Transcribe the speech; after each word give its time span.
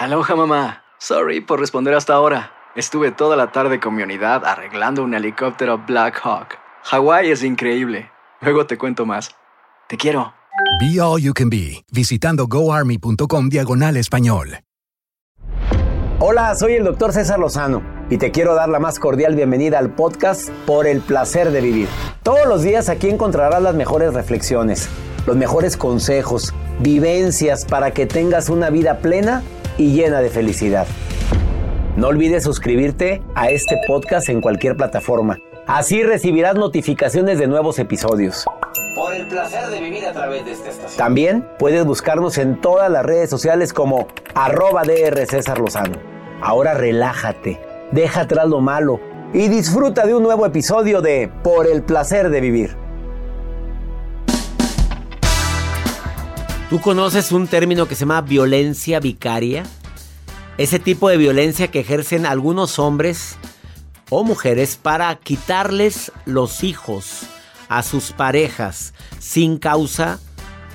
Aloha 0.00 0.34
mamá. 0.34 0.82
Sorry 0.98 1.42
por 1.42 1.60
responder 1.60 1.92
hasta 1.92 2.14
ahora. 2.14 2.52
Estuve 2.74 3.12
toda 3.12 3.36
la 3.36 3.52
tarde 3.52 3.80
con 3.80 3.94
mi 3.94 4.02
unidad 4.02 4.46
arreglando 4.46 5.04
un 5.04 5.12
helicóptero 5.12 5.76
Black 5.86 6.18
Hawk. 6.24 6.56
Hawái 6.84 7.30
es 7.30 7.44
increíble. 7.44 8.10
Luego 8.40 8.64
te 8.64 8.78
cuento 8.78 9.04
más. 9.04 9.28
Te 9.90 9.98
quiero. 9.98 10.32
Be 10.80 10.98
All 11.02 11.20
You 11.20 11.34
Can 11.34 11.50
Be, 11.50 11.84
visitando 11.92 12.46
goarmy.com 12.46 13.50
diagonal 13.50 13.98
español. 13.98 14.60
Hola, 16.18 16.54
soy 16.54 16.76
el 16.76 16.84
doctor 16.84 17.12
César 17.12 17.38
Lozano 17.38 17.82
y 18.08 18.16
te 18.16 18.30
quiero 18.30 18.54
dar 18.54 18.70
la 18.70 18.78
más 18.78 18.98
cordial 18.98 19.34
bienvenida 19.34 19.78
al 19.78 19.90
podcast 19.90 20.48
Por 20.64 20.86
el 20.86 21.02
Placer 21.02 21.50
de 21.50 21.60
Vivir. 21.60 21.88
Todos 22.22 22.46
los 22.46 22.62
días 22.62 22.88
aquí 22.88 23.10
encontrarás 23.10 23.62
las 23.62 23.74
mejores 23.74 24.14
reflexiones, 24.14 24.88
los 25.26 25.36
mejores 25.36 25.76
consejos, 25.76 26.54
vivencias 26.78 27.66
para 27.66 27.90
que 27.90 28.06
tengas 28.06 28.48
una 28.48 28.70
vida 28.70 29.00
plena 29.00 29.42
y 29.80 29.92
llena 29.94 30.20
de 30.20 30.28
felicidad. 30.28 30.86
No 31.96 32.08
olvides 32.08 32.44
suscribirte 32.44 33.22
a 33.34 33.48
este 33.48 33.78
podcast 33.86 34.28
en 34.28 34.42
cualquier 34.42 34.76
plataforma. 34.76 35.38
Así 35.66 36.02
recibirás 36.02 36.54
notificaciones 36.54 37.38
de 37.38 37.46
nuevos 37.46 37.78
episodios. 37.78 38.44
Por 38.94 39.14
el 39.14 39.26
placer 39.26 39.68
de 39.68 39.80
vivir 39.80 40.04
a 40.04 40.12
través 40.12 40.44
de 40.44 40.52
esta 40.52 40.68
estación. 40.68 40.98
También 40.98 41.48
puedes 41.58 41.86
buscarnos 41.86 42.36
en 42.36 42.60
todas 42.60 42.90
las 42.90 43.06
redes 43.06 43.30
sociales 43.30 43.72
como 43.72 44.06
arroba 44.34 44.82
DR 44.82 45.24
César 45.26 45.58
Lozano. 45.58 45.96
Ahora 46.42 46.74
relájate, 46.74 47.58
deja 47.90 48.22
atrás 48.22 48.48
lo 48.48 48.60
malo 48.60 49.00
y 49.32 49.48
disfruta 49.48 50.06
de 50.06 50.14
un 50.14 50.22
nuevo 50.22 50.44
episodio 50.44 51.00
de 51.00 51.32
Por 51.42 51.66
el 51.66 51.82
placer 51.82 52.28
de 52.28 52.40
vivir. 52.42 52.79
¿Tú 56.70 56.80
conoces 56.80 57.32
un 57.32 57.48
término 57.48 57.88
que 57.88 57.96
se 57.96 58.02
llama 58.02 58.20
violencia 58.20 59.00
vicaria? 59.00 59.64
Ese 60.56 60.78
tipo 60.78 61.08
de 61.08 61.16
violencia 61.16 61.66
que 61.66 61.80
ejercen 61.80 62.26
algunos 62.26 62.78
hombres 62.78 63.38
o 64.08 64.22
mujeres 64.22 64.76
para 64.76 65.16
quitarles 65.16 66.12
los 66.26 66.62
hijos 66.62 67.22
a 67.68 67.82
sus 67.82 68.12
parejas 68.12 68.94
sin 69.18 69.58
causa, 69.58 70.20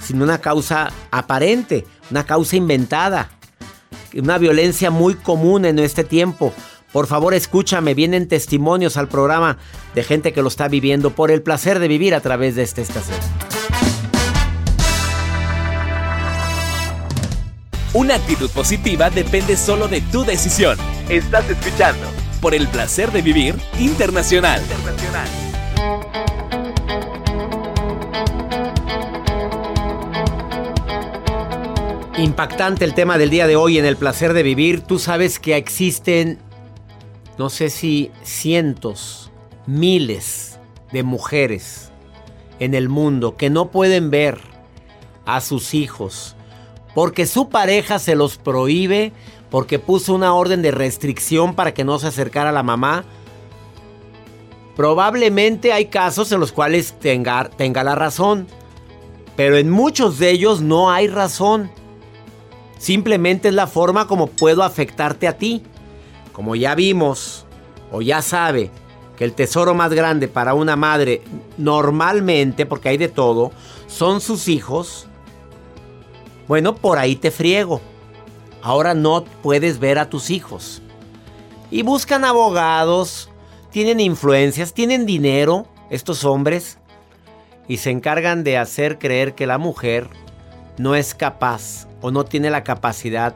sin 0.02 0.22
una 0.22 0.40
causa 0.40 0.92
aparente, 1.12 1.86
una 2.12 2.26
causa 2.26 2.58
inventada. 2.58 3.30
Una 4.14 4.38
violencia 4.38 4.92
muy 4.92 5.16
común 5.16 5.64
en 5.64 5.80
este 5.80 6.04
tiempo. 6.04 6.54
Por 6.92 7.08
favor, 7.08 7.34
escúchame, 7.34 7.94
vienen 7.94 8.28
testimonios 8.28 8.98
al 8.98 9.08
programa 9.08 9.60
de 9.94 10.04
gente 10.04 10.34
que 10.34 10.42
lo 10.42 10.50
está 10.50 10.68
viviendo 10.68 11.12
por 11.12 11.32
el 11.32 11.42
placer 11.42 11.80
de 11.80 11.88
vivir 11.88 12.14
a 12.14 12.20
través 12.20 12.56
de 12.56 12.64
esta 12.64 12.82
estación. 12.82 13.55
Una 17.96 18.16
actitud 18.16 18.50
positiva 18.50 19.10
depende 19.10 19.56
solo 19.56 19.88
de 19.88 20.02
tu 20.02 20.26
decisión. 20.26 20.78
Estás 21.08 21.50
escuchando 21.50 22.06
por 22.42 22.54
el 22.54 22.68
placer 22.68 23.10
de 23.14 23.22
vivir 23.22 23.56
internacional. 23.80 24.62
Impactante 32.18 32.84
el 32.84 32.94
tema 32.94 33.18
del 33.18 33.30
día 33.30 33.48
de 33.48 33.56
hoy 33.56 33.78
en 33.78 33.86
el 33.86 33.96
placer 33.96 34.34
de 34.34 34.44
vivir. 34.44 34.82
Tú 34.82 35.00
sabes 35.00 35.40
que 35.40 35.56
existen, 35.56 36.40
no 37.38 37.50
sé 37.50 37.70
si 37.70 38.12
cientos, 38.24 39.32
miles 39.68 40.60
de 40.92 41.04
mujeres 41.04 41.92
en 42.60 42.74
el 42.74 42.90
mundo 42.90 43.38
que 43.38 43.50
no 43.50 43.72
pueden 43.72 44.10
ver 44.10 44.42
a 45.26 45.40
sus 45.40 45.74
hijos 45.74 46.35
porque 46.96 47.28
su 47.28 47.50
pareja 47.50 48.00
se 48.00 48.16
los 48.16 48.38
prohíbe, 48.38 49.12
porque 49.52 49.78
puso 49.78 50.16
una 50.16 50.34
orden 50.34 50.64
de 50.64 50.72
restricción 50.72 51.54
para 51.54 51.74
que 51.74 51.84
no 51.84 52.00
se 52.00 52.08
acercara 52.08 52.50
a 52.50 52.54
la 52.54 52.64
mamá. 52.64 53.04
Probablemente 54.76 55.74
hay 55.74 55.88
casos 55.88 56.32
en 56.32 56.40
los 56.40 56.52
cuales 56.52 56.96
tenga, 57.00 57.50
tenga 57.50 57.84
la 57.84 57.96
razón, 57.96 58.48
pero 59.36 59.58
en 59.58 59.70
muchos 59.70 60.18
de 60.18 60.32
ellos 60.32 60.62
no 60.62 60.90
hay 60.90 61.08
razón. 61.08 61.70
Simplemente 62.78 63.50
es 63.50 63.54
la 63.54 63.68
forma 63.68 64.08
como 64.08 64.28
puedo 64.28 64.64
afectarte 64.64 65.28
a 65.28 65.38
ti. 65.38 65.64
Como 66.32 66.56
ya 66.56 66.76
vimos, 66.76 67.46
o 67.92 68.02
ya 68.02 68.22
sabe, 68.22 68.72
que 69.18 69.24
el 69.24 69.34
tesoro 69.34 69.74
más 69.74 69.94
grande 69.94 70.28
para 70.28 70.54
una 70.54 70.76
madre, 70.76 71.22
normalmente, 71.58 72.66
porque 72.66 72.90
hay 72.90 72.98
de 72.98 73.08
todo, 73.08 73.52
son 73.88 74.22
sus 74.22 74.48
hijos. 74.48 75.08
Bueno, 76.48 76.76
por 76.76 76.98
ahí 76.98 77.16
te 77.16 77.32
friego. 77.32 77.82
Ahora 78.62 78.94
no 78.94 79.24
puedes 79.44 79.80
ver 79.80 80.00
a 80.00 80.10
tus 80.10 80.30
hijos. 80.30 80.82
Y 81.72 81.82
buscan 81.82 82.24
abogados, 82.24 83.30
tienen 83.72 84.00
influencias, 84.00 84.74
tienen 84.74 85.06
dinero, 85.06 85.68
estos 85.90 86.24
hombres, 86.24 86.78
y 87.68 87.78
se 87.78 87.90
encargan 87.90 88.44
de 88.44 88.58
hacer 88.58 89.00
creer 89.00 89.34
que 89.34 89.48
la 89.48 89.58
mujer 89.58 90.10
no 90.78 90.96
es 90.96 91.16
capaz 91.16 91.88
o 92.02 92.12
no 92.12 92.26
tiene 92.26 92.50
la 92.50 92.64
capacidad 92.64 93.36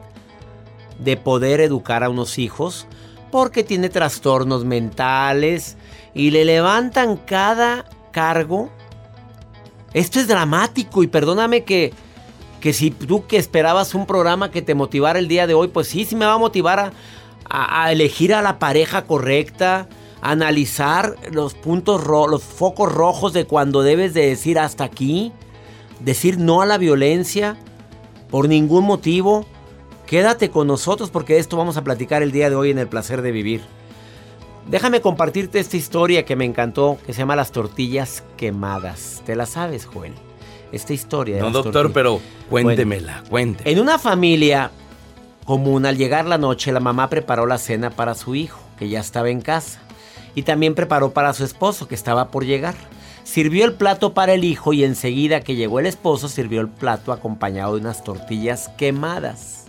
de 0.98 1.16
poder 1.16 1.60
educar 1.60 2.04
a 2.04 2.10
unos 2.10 2.38
hijos 2.38 2.86
porque 3.30 3.64
tiene 3.64 3.88
trastornos 3.88 4.64
mentales 4.64 5.76
y 6.14 6.30
le 6.30 6.44
levantan 6.44 7.16
cada 7.16 7.86
cargo. 8.10 8.70
Esto 9.92 10.20
es 10.20 10.28
dramático 10.28 11.02
y 11.02 11.06
perdóname 11.06 11.64
que 11.64 11.92
que 12.60 12.72
si 12.72 12.90
tú 12.90 13.26
que 13.26 13.38
esperabas 13.38 13.94
un 13.94 14.06
programa 14.06 14.50
que 14.50 14.62
te 14.62 14.74
motivara 14.74 15.18
el 15.18 15.28
día 15.28 15.46
de 15.46 15.54
hoy, 15.54 15.68
pues 15.68 15.88
sí, 15.88 16.04
sí 16.04 16.14
me 16.14 16.26
va 16.26 16.34
a 16.34 16.38
motivar 16.38 16.92
a, 17.48 17.92
elegir 17.92 18.32
a 18.34 18.42
la 18.42 18.58
pareja 18.58 19.04
correcta, 19.04 19.88
analizar 20.20 21.16
los 21.32 21.54
puntos, 21.54 22.06
los 22.06 22.42
focos 22.42 22.92
rojos 22.92 23.32
de 23.32 23.46
cuando 23.46 23.82
debes 23.82 24.14
de 24.14 24.26
decir 24.26 24.58
hasta 24.58 24.84
aquí, 24.84 25.32
decir 26.00 26.38
no 26.38 26.60
a 26.60 26.66
la 26.66 26.78
violencia 26.78 27.56
por 28.30 28.48
ningún 28.48 28.84
motivo. 28.84 29.46
Quédate 30.06 30.50
con 30.50 30.66
nosotros 30.66 31.10
porque 31.10 31.34
de 31.34 31.40
esto 31.40 31.56
vamos 31.56 31.76
a 31.76 31.84
platicar 31.84 32.22
el 32.22 32.30
día 32.30 32.50
de 32.50 32.56
hoy 32.56 32.70
en 32.70 32.78
el 32.78 32.88
placer 32.88 33.22
de 33.22 33.32
vivir. 33.32 33.62
Déjame 34.68 35.00
compartirte 35.00 35.58
esta 35.58 35.76
historia 35.76 36.24
que 36.24 36.36
me 36.36 36.44
encantó, 36.44 36.98
que 37.06 37.12
se 37.12 37.20
llama 37.20 37.34
Las 37.34 37.50
tortillas 37.50 38.22
quemadas. 38.36 39.22
¿Te 39.24 39.34
la 39.34 39.46
sabes, 39.46 39.86
Joel? 39.86 40.14
Esta 40.72 40.92
historia. 40.92 41.40
no, 41.40 41.50
doctor, 41.50 41.92
pero 41.92 42.20
cuéntemela, 42.48 43.22
cuénteme. 43.28 43.70
En 43.70 43.80
una 43.80 43.98
familia 43.98 44.70
común, 45.44 45.86
al 45.86 45.96
llegar 45.96 46.26
la 46.26 46.38
noche, 46.38 46.72
la 46.72 46.80
mamá 46.80 47.10
preparó 47.10 47.46
la 47.46 47.58
cena 47.58 47.90
para 47.90 48.14
su 48.14 48.34
hijo, 48.34 48.60
que 48.78 48.88
ya 48.88 49.00
estaba 49.00 49.30
en 49.30 49.40
casa, 49.40 49.80
y 50.34 50.42
también 50.42 50.74
preparó 50.74 51.12
para 51.12 51.32
su 51.32 51.44
esposo, 51.44 51.88
que 51.88 51.94
estaba 51.94 52.30
por 52.30 52.44
llegar. 52.44 52.74
Sirvió 53.24 53.64
el 53.64 53.74
plato 53.74 54.14
para 54.14 54.32
el 54.32 54.44
hijo 54.44 54.72
y 54.72 54.84
enseguida 54.84 55.40
que 55.40 55.54
llegó 55.54 55.78
el 55.80 55.86
esposo, 55.86 56.28
sirvió 56.28 56.60
el 56.60 56.68
plato 56.68 57.12
acompañado 57.12 57.74
de 57.74 57.80
unas 57.80 58.02
tortillas 58.02 58.68
quemadas. 58.76 59.66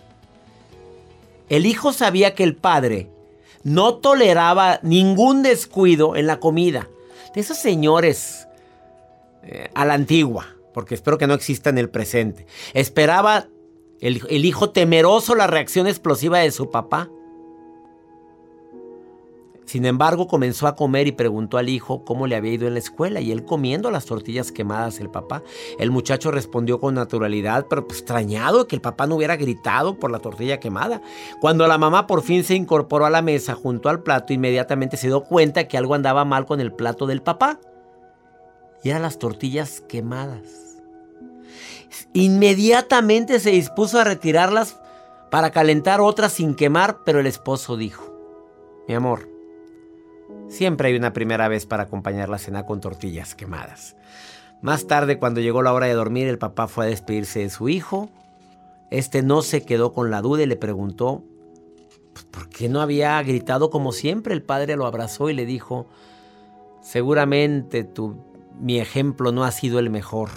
El 1.49 1.65
hijo 1.65 1.93
sabía 1.93 2.33
que 2.33 2.43
el 2.43 2.55
padre 2.55 3.09
no 3.63 3.95
toleraba 3.95 4.79
ningún 4.83 5.43
descuido 5.43 6.15
en 6.15 6.27
la 6.27 6.39
comida. 6.39 6.87
De 7.35 7.41
esos 7.41 7.57
señores 7.57 8.47
eh, 9.43 9.69
a 9.73 9.85
la 9.85 9.95
antigua 9.95 10.47
porque 10.73 10.95
espero 10.95 11.17
que 11.17 11.27
no 11.27 11.33
exista 11.33 11.69
en 11.69 11.77
el 11.77 11.89
presente. 11.89 12.45
Esperaba 12.73 13.47
el, 14.01 14.45
hijo 14.45 14.71
temeroso 14.71 15.35
la 15.35 15.47
reacción 15.47 15.87
explosiva 15.87 16.39
de 16.39 16.51
su 16.51 16.69
papá. 16.69 17.09
Sin 19.65 19.85
embargo, 19.85 20.27
comenzó 20.27 20.67
a 20.67 20.75
comer 20.75 21.07
y 21.07 21.13
preguntó 21.13 21.57
al 21.57 21.69
hijo 21.69 22.03
cómo 22.03 22.27
le 22.27 22.35
había 22.35 22.51
ido 22.51 22.67
en 22.67 22.73
la 22.73 22.79
escuela 22.79 23.21
y 23.21 23.31
él 23.31 23.45
comiendo 23.45 23.89
las 23.89 24.05
tortillas 24.05 24.51
quemadas 24.51 24.99
el 24.99 25.09
papá. 25.09 25.43
El 25.79 25.91
muchacho 25.91 26.29
respondió 26.31 26.81
con 26.81 26.95
naturalidad, 26.95 27.67
pero 27.69 27.87
pues, 27.87 27.99
extrañado 27.99 28.67
que 28.67 28.75
el 28.75 28.81
papá 28.81 29.07
no 29.07 29.15
hubiera 29.15 29.37
gritado 29.37 29.97
por 29.97 30.11
la 30.11 30.19
tortilla 30.19 30.59
quemada. 30.59 31.01
Cuando 31.39 31.67
la 31.67 31.77
mamá 31.77 32.05
por 32.05 32.21
fin 32.21 32.43
se 32.43 32.55
incorporó 32.55 33.05
a 33.05 33.11
la 33.11 33.21
mesa 33.21 33.53
junto 33.53 33.87
al 33.87 34.03
plato, 34.03 34.33
inmediatamente 34.33 34.97
se 34.97 35.07
dio 35.07 35.23
cuenta 35.23 35.67
que 35.67 35.77
algo 35.77 35.93
andaba 35.93 36.25
mal 36.25 36.45
con 36.45 36.59
el 36.59 36.73
plato 36.73 37.05
del 37.05 37.21
papá 37.21 37.61
y 38.83 38.89
eran 38.89 39.03
las 39.03 39.19
tortillas 39.19 39.79
quemadas. 39.79 40.60
Inmediatamente 42.13 43.39
se 43.39 43.51
dispuso 43.51 43.99
a 43.99 44.03
retirarlas 44.03 44.79
para 45.29 45.51
calentar 45.51 46.01
otra 46.01 46.29
sin 46.29 46.55
quemar, 46.55 46.99
pero 47.05 47.19
el 47.19 47.27
esposo 47.27 47.77
dijo, 47.77 48.11
mi 48.87 48.95
amor, 48.95 49.29
siempre 50.49 50.89
hay 50.89 50.95
una 50.95 51.13
primera 51.13 51.47
vez 51.47 51.65
para 51.65 51.83
acompañar 51.83 52.29
la 52.29 52.37
cena 52.37 52.65
con 52.65 52.81
tortillas 52.81 53.35
quemadas. 53.35 53.95
Más 54.61 54.85
tarde, 54.87 55.17
cuando 55.17 55.41
llegó 55.41 55.61
la 55.61 55.73
hora 55.73 55.87
de 55.87 55.93
dormir, 55.93 56.27
el 56.27 56.37
papá 56.37 56.67
fue 56.67 56.85
a 56.85 56.89
despedirse 56.89 57.39
de 57.39 57.49
su 57.49 57.69
hijo. 57.69 58.09
Este 58.91 59.23
no 59.23 59.41
se 59.41 59.63
quedó 59.63 59.93
con 59.93 60.11
la 60.11 60.21
duda 60.21 60.43
y 60.43 60.45
le 60.45 60.57
preguntó, 60.57 61.23
pues, 62.13 62.25
¿por 62.25 62.49
qué 62.49 62.69
no 62.69 62.81
había 62.81 63.21
gritado 63.23 63.69
como 63.69 63.91
siempre? 63.91 64.33
El 64.33 64.43
padre 64.43 64.75
lo 64.75 64.85
abrazó 64.85 65.29
y 65.29 65.33
le 65.33 65.45
dijo, 65.45 65.87
seguramente 66.81 67.83
tu, 67.83 68.17
mi 68.59 68.79
ejemplo 68.79 69.31
no 69.31 69.45
ha 69.45 69.51
sido 69.51 69.79
el 69.79 69.89
mejor. 69.89 70.29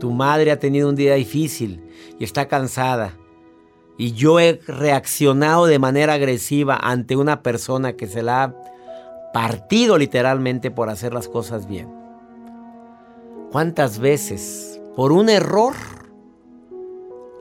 Tu 0.00 0.10
madre 0.10 0.50
ha 0.50 0.58
tenido 0.58 0.88
un 0.88 0.96
día 0.96 1.14
difícil 1.14 1.82
y 2.18 2.24
está 2.24 2.48
cansada. 2.48 3.14
Y 3.98 4.12
yo 4.12 4.40
he 4.40 4.60
reaccionado 4.66 5.66
de 5.66 5.78
manera 5.78 6.14
agresiva 6.14 6.76
ante 6.76 7.16
una 7.16 7.42
persona 7.42 7.94
que 7.94 8.06
se 8.06 8.22
la 8.22 8.42
ha 8.42 8.54
partido 9.32 9.96
literalmente 9.96 10.70
por 10.70 10.90
hacer 10.90 11.14
las 11.14 11.28
cosas 11.28 11.66
bien. 11.66 11.88
¿Cuántas 13.50 13.98
veces 13.98 14.80
por 14.96 15.12
un 15.12 15.28
error 15.28 15.74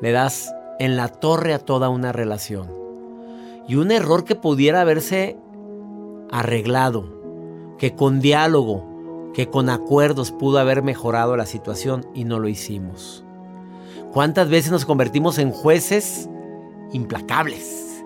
le 0.01 0.11
das 0.11 0.53
en 0.79 0.95
la 0.95 1.09
torre 1.09 1.53
a 1.53 1.59
toda 1.59 1.89
una 1.89 2.11
relación? 2.11 2.71
Y 3.67 3.75
un 3.75 3.91
error 3.91 4.23
que 4.23 4.35
pudiera 4.35 4.81
haberse 4.81 5.35
arreglado, 6.31 7.75
que 7.77 7.95
con 7.95 8.21
diálogo, 8.21 8.94
que 9.35 9.49
con 9.49 9.69
acuerdos 9.69 10.31
pudo 10.31 10.59
haber 10.59 10.81
mejorado 10.81 11.35
la 11.35 11.45
situación 11.45 12.07
y 12.13 12.23
no 12.23 12.39
lo 12.39 12.47
hicimos. 12.47 13.25
¿Cuántas 14.13 14.49
veces 14.49 14.71
nos 14.71 14.85
convertimos 14.85 15.39
en 15.39 15.51
jueces 15.51 16.29
implacables? 16.93 18.01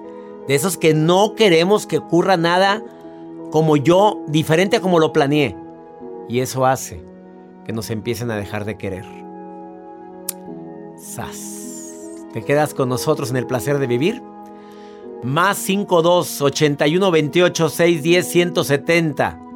De 0.48 0.56
esos 0.56 0.76
que 0.76 0.96
no 0.96 1.36
queremos 1.36 1.86
que 1.86 2.00
ocurra 2.00 2.36
nada 2.36 2.84
como 3.52 3.78
yo, 3.78 4.24
diferente 4.28 4.78
a 4.78 4.81
como 4.81 5.00
lo 5.00 5.14
planeé. 5.14 5.56
Y 6.28 6.40
eso 6.40 6.66
hace 6.66 7.04
que 7.64 7.74
nos 7.74 7.92
empiecen 7.92 8.32
a 8.32 8.36
dejar 8.36 8.66
de 8.66 8.80
querer. 8.80 9.06
Sas. 10.98 11.94
¿Te 12.34 12.44
quedas 12.44 12.74
con 12.74 12.90
nosotros 12.90 13.30
en 13.30 13.38
el 13.38 13.46
placer 13.46 13.78
de 13.78 13.86
vivir? 13.86 14.24
Más 15.22 15.58
52 15.60 16.42
81 16.42 17.12
28 17.12 17.70
610 17.70 18.28
170. 18.28 19.49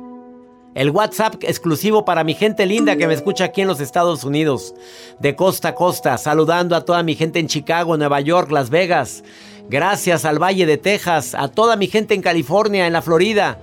El 0.75 0.89
WhatsApp 0.89 1.35
exclusivo 1.43 2.03
para 2.03 2.23
mi 2.23 2.33
gente 2.33 2.65
linda 2.65 2.95
que 2.95 3.05
me 3.05 3.13
escucha 3.13 3.45
aquí 3.45 3.61
en 3.61 3.67
los 3.67 3.79
Estados 3.79 4.23
Unidos, 4.23 4.73
de 5.19 5.35
costa 5.35 5.69
a 5.69 5.75
costa, 5.75 6.17
saludando 6.17 6.75
a 6.75 6.83
toda 6.83 7.03
mi 7.03 7.13
gente 7.13 7.37
en 7.37 7.47
Chicago, 7.47 7.95
Nueva 7.95 8.21
York, 8.21 8.49
Las 8.49 8.71
Vegas. 8.71 9.23
Gracias 9.69 10.25
al 10.25 10.41
Valle 10.41 10.65
de 10.65 10.77
Texas, 10.77 11.35
a 11.35 11.47
toda 11.47 11.75
mi 11.75 11.87
gente 11.87 12.15
en 12.15 12.23
California, 12.23 12.87
en 12.87 12.93
la 12.93 13.03
Florida, 13.03 13.59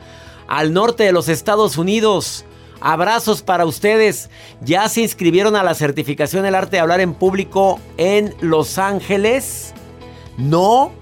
al 0.46 0.72
norte 0.72 1.02
de 1.02 1.12
los 1.12 1.28
Estados 1.28 1.78
Unidos. 1.78 2.44
Abrazos 2.80 3.42
para 3.42 3.66
ustedes. 3.66 4.30
Ya 4.62 4.88
se 4.88 5.02
inscribieron 5.02 5.56
a 5.56 5.64
la 5.64 5.74
certificación 5.74 6.44
del 6.44 6.54
arte 6.54 6.76
de 6.76 6.80
hablar 6.80 7.00
en 7.00 7.14
público 7.14 7.80
en 7.96 8.34
Los 8.40 8.78
Ángeles. 8.78 9.74
No. 10.38 10.92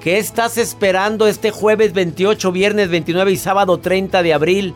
¿Qué 0.00 0.18
estás 0.18 0.56
esperando 0.56 1.26
este 1.26 1.50
jueves 1.50 1.92
28, 1.92 2.52
viernes 2.52 2.88
29 2.88 3.32
y 3.32 3.36
sábado 3.36 3.78
30 3.78 4.22
de 4.22 4.32
abril? 4.32 4.74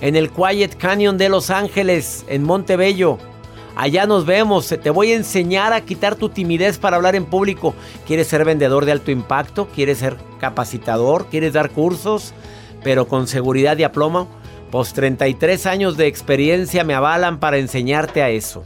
En 0.00 0.16
el 0.16 0.30
Quiet 0.30 0.76
Canyon 0.76 1.18
de 1.18 1.28
Los 1.28 1.50
Ángeles, 1.50 2.24
en 2.28 2.44
Montebello. 2.44 3.18
Allá 3.76 4.06
nos 4.06 4.26
vemos. 4.26 4.68
Te 4.68 4.90
voy 4.90 5.12
a 5.12 5.16
enseñar 5.16 5.72
a 5.72 5.82
quitar 5.82 6.16
tu 6.16 6.28
timidez 6.28 6.78
para 6.78 6.96
hablar 6.96 7.14
en 7.14 7.24
público. 7.24 7.74
¿Quieres 8.06 8.26
ser 8.26 8.44
vendedor 8.44 8.84
de 8.84 8.92
alto 8.92 9.10
impacto? 9.10 9.68
¿Quieres 9.68 9.98
ser 9.98 10.16
capacitador? 10.40 11.26
¿Quieres 11.26 11.52
dar 11.52 11.70
cursos? 11.70 12.34
Pero 12.82 13.06
con 13.06 13.28
seguridad 13.28 13.78
y 13.78 13.84
aplomo. 13.84 14.28
Pues 14.72 14.92
33 14.92 15.66
años 15.66 15.96
de 15.96 16.08
experiencia 16.08 16.84
me 16.84 16.94
avalan 16.94 17.38
para 17.38 17.58
enseñarte 17.58 18.20
a 18.22 18.30
eso. 18.30 18.64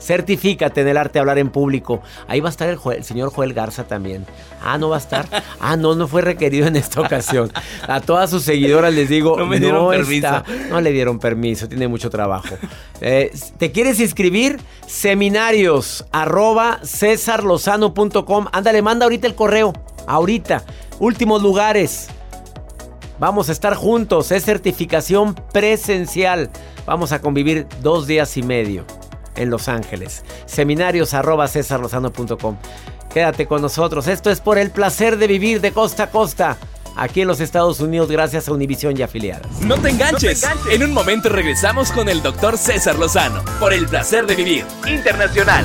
Certifícate 0.00 0.80
en 0.80 0.88
el 0.88 0.96
arte 0.96 1.14
de 1.14 1.20
hablar 1.20 1.38
en 1.38 1.50
público. 1.50 2.02
Ahí 2.26 2.40
va 2.40 2.48
a 2.48 2.50
estar 2.50 2.68
el, 2.68 3.04
señor 3.04 3.30
Joel 3.32 3.52
Garza 3.52 3.84
también. 3.84 4.26
Ah, 4.64 4.78
no 4.78 4.88
va 4.88 4.96
a 4.96 4.98
estar. 4.98 5.26
Ah, 5.62 5.76
no, 5.76 5.94
no 5.94 6.08
fue 6.08 6.22
requerido 6.22 6.66
en 6.66 6.76
esta 6.76 7.02
ocasión. 7.02 7.52
A 7.86 8.00
todas 8.00 8.30
sus 8.30 8.42
seguidoras 8.44 8.94
les 8.94 9.10
digo, 9.10 9.36
no, 9.36 9.46
me 9.46 9.60
dieron 9.60 9.90
permiso. 9.90 10.42
no 10.70 10.80
le 10.80 10.90
dieron 10.90 11.18
permiso, 11.18 11.68
tiene 11.68 11.86
mucho 11.86 12.08
trabajo. 12.08 12.56
Eh, 13.02 13.30
¿Te 13.58 13.70
quieres 13.72 14.00
inscribir? 14.00 14.58
Seminarios 14.86 16.06
arroba 16.12 16.80
cesarlozano.com. 16.82 18.46
Ándale, 18.52 18.80
manda 18.80 19.04
ahorita 19.04 19.26
el 19.26 19.34
correo. 19.34 19.74
Ahorita. 20.06 20.64
Últimos 20.98 21.42
lugares. 21.42 22.08
Vamos 23.18 23.50
a 23.50 23.52
estar 23.52 23.74
juntos. 23.74 24.32
Es 24.32 24.44
certificación 24.44 25.34
presencial. 25.52 26.48
Vamos 26.86 27.12
a 27.12 27.20
convivir 27.20 27.66
dos 27.82 28.06
días 28.06 28.36
y 28.38 28.42
medio 28.42 28.86
en 29.40 29.50
Los 29.50 29.68
Ángeles. 29.68 30.24
Seminarios 30.46 31.14
arroba 31.14 31.48
Quédate 33.12 33.46
con 33.46 33.62
nosotros. 33.62 34.06
Esto 34.06 34.30
es 34.30 34.40
por 34.40 34.58
el 34.58 34.70
placer 34.70 35.16
de 35.16 35.26
vivir 35.26 35.60
de 35.60 35.72
costa 35.72 36.04
a 36.04 36.10
costa. 36.10 36.56
Aquí 36.96 37.22
en 37.22 37.28
los 37.28 37.40
Estados 37.40 37.80
Unidos 37.80 38.10
gracias 38.10 38.48
a 38.48 38.52
Univisión 38.52 38.96
y 38.96 39.02
afiliadas. 39.02 39.60
No 39.62 39.76
te 39.76 39.90
enganches. 39.90 40.44
En 40.70 40.82
un 40.82 40.92
momento 40.92 41.28
regresamos 41.28 41.90
con 41.92 42.08
el 42.08 42.22
doctor 42.22 42.58
César 42.58 42.98
Lozano. 42.98 43.42
Por 43.58 43.72
el 43.72 43.86
placer 43.86 44.26
de 44.26 44.34
vivir. 44.34 44.64
Internacional 44.86 45.64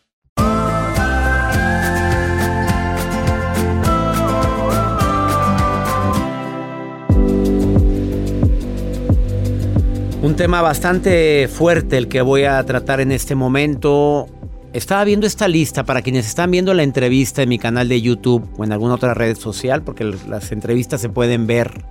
Un 10.21 10.35
tema 10.35 10.61
bastante 10.61 11.47
fuerte 11.47 11.97
el 11.97 12.07
que 12.07 12.21
voy 12.21 12.43
a 12.43 12.63
tratar 12.63 13.01
en 13.01 13.11
este 13.11 13.33
momento. 13.33 14.27
Estaba 14.71 15.03
viendo 15.03 15.25
esta 15.25 15.47
lista 15.47 15.83
para 15.83 16.03
quienes 16.03 16.27
están 16.27 16.51
viendo 16.51 16.75
la 16.75 16.83
entrevista 16.83 17.41
en 17.41 17.49
mi 17.49 17.57
canal 17.57 17.89
de 17.89 18.03
YouTube 18.03 18.47
o 18.55 18.63
en 18.63 18.71
alguna 18.71 18.93
otra 18.93 19.15
red 19.15 19.35
social, 19.35 19.81
porque 19.81 20.03
las 20.03 20.51
entrevistas 20.51 21.01
se 21.01 21.09
pueden 21.09 21.47
ver 21.47 21.85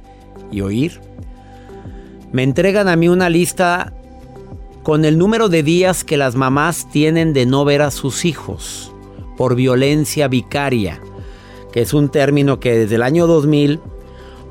y 0.53 0.61
oír. 0.61 1.01
Me 2.31 2.45
entregan 2.45 2.87
a 2.87 2.95
mí 2.95 3.09
una 3.09 3.29
lista 3.29 3.93
con 4.85 5.05
el 5.05 5.19
número 5.19 5.49
de 5.49 5.65
días 5.65 6.05
que 6.05 6.17
las 6.17 6.37
mamás 6.37 6.89
tienen 6.89 7.33
de 7.33 7.47
no 7.47 7.65
ver 7.65 7.83
a 7.83 7.91
sus 7.91 8.25
hijos 8.25 8.93
por 9.37 9.57
violencia 9.57 10.29
vicaria, 10.29 11.01
que 11.73 11.81
es 11.81 11.93
un 11.93 12.09
término 12.09 12.61
que 12.61 12.79
desde 12.79 12.95
el 12.95 13.03
año 13.03 13.27
2000 13.27 13.81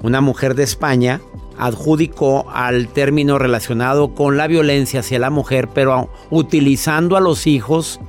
una 0.03 0.19
mujer 0.19 0.55
de 0.55 0.63
España 0.63 1.21
adjudicó 1.59 2.49
al 2.51 2.87
término 2.87 3.37
relacionado 3.37 4.15
con 4.15 4.37
la 4.37 4.47
violencia 4.47 5.01
hacia 5.01 5.19
la 5.19 5.29
mujer, 5.29 5.67
pero 5.73 6.09
utilizando 6.31 7.17
a 7.17 7.21
los 7.21 7.45
hijos 7.45 7.99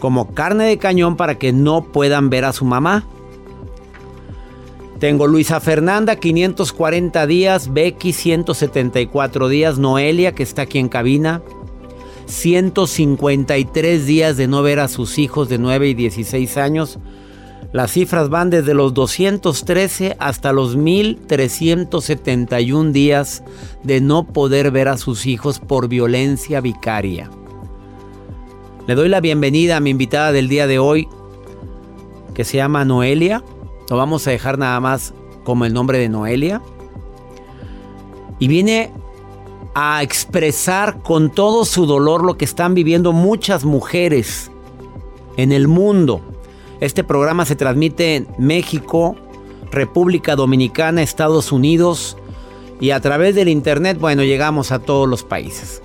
como 0.00 0.34
carne 0.34 0.64
de 0.64 0.78
cañón 0.78 1.16
para 1.16 1.36
que 1.36 1.52
no 1.52 1.82
puedan 1.82 2.30
ver 2.30 2.44
a 2.44 2.52
su 2.52 2.64
mamá. 2.64 3.04
Tengo 5.00 5.26
Luisa 5.26 5.60
Fernanda, 5.60 6.16
540 6.16 7.26
días, 7.26 7.72
Becky, 7.72 8.12
174 8.12 9.48
días, 9.48 9.78
Noelia, 9.78 10.32
que 10.32 10.44
está 10.44 10.62
aquí 10.62 10.78
en 10.78 10.88
cabina, 10.88 11.42
153 12.26 14.06
días 14.06 14.36
de 14.36 14.46
no 14.46 14.62
ver 14.62 14.78
a 14.78 14.88
sus 14.88 15.18
hijos 15.18 15.48
de 15.48 15.58
9 15.58 15.88
y 15.88 15.94
16 15.94 16.56
años. 16.56 16.98
Las 17.74 17.90
cifras 17.90 18.30
van 18.30 18.48
desde 18.50 18.72
los 18.72 18.94
213 18.94 20.16
hasta 20.20 20.52
los 20.52 20.76
1371 20.76 22.92
días 22.92 23.42
de 23.82 24.00
no 24.00 24.22
poder 24.22 24.70
ver 24.70 24.86
a 24.86 24.96
sus 24.96 25.26
hijos 25.26 25.58
por 25.58 25.88
violencia 25.88 26.60
vicaria. 26.60 27.28
Le 28.86 28.94
doy 28.94 29.08
la 29.08 29.20
bienvenida 29.20 29.76
a 29.76 29.80
mi 29.80 29.90
invitada 29.90 30.30
del 30.30 30.48
día 30.48 30.68
de 30.68 30.78
hoy, 30.78 31.08
que 32.32 32.44
se 32.44 32.58
llama 32.58 32.84
Noelia. 32.84 33.42
Lo 33.90 33.96
vamos 33.96 34.24
a 34.28 34.30
dejar 34.30 34.56
nada 34.56 34.78
más 34.78 35.12
como 35.42 35.64
el 35.64 35.74
nombre 35.74 35.98
de 35.98 36.08
Noelia. 36.08 36.62
Y 38.38 38.46
viene 38.46 38.92
a 39.74 40.00
expresar 40.04 41.02
con 41.02 41.28
todo 41.28 41.64
su 41.64 41.86
dolor 41.86 42.22
lo 42.22 42.36
que 42.36 42.44
están 42.44 42.74
viviendo 42.74 43.12
muchas 43.12 43.64
mujeres 43.64 44.52
en 45.36 45.50
el 45.50 45.66
mundo 45.66 46.33
este 46.80 47.04
programa 47.04 47.44
se 47.44 47.56
transmite 47.56 48.16
en 48.16 48.28
México, 48.38 49.16
República 49.70 50.36
Dominicana, 50.36 51.02
Estados 51.02 51.52
Unidos 51.52 52.16
y 52.80 52.90
a 52.90 53.00
través 53.00 53.34
del 53.34 53.48
internet, 53.48 53.98
bueno, 53.98 54.22
llegamos 54.24 54.72
a 54.72 54.78
todos 54.78 55.08
los 55.08 55.22
países. 55.22 55.82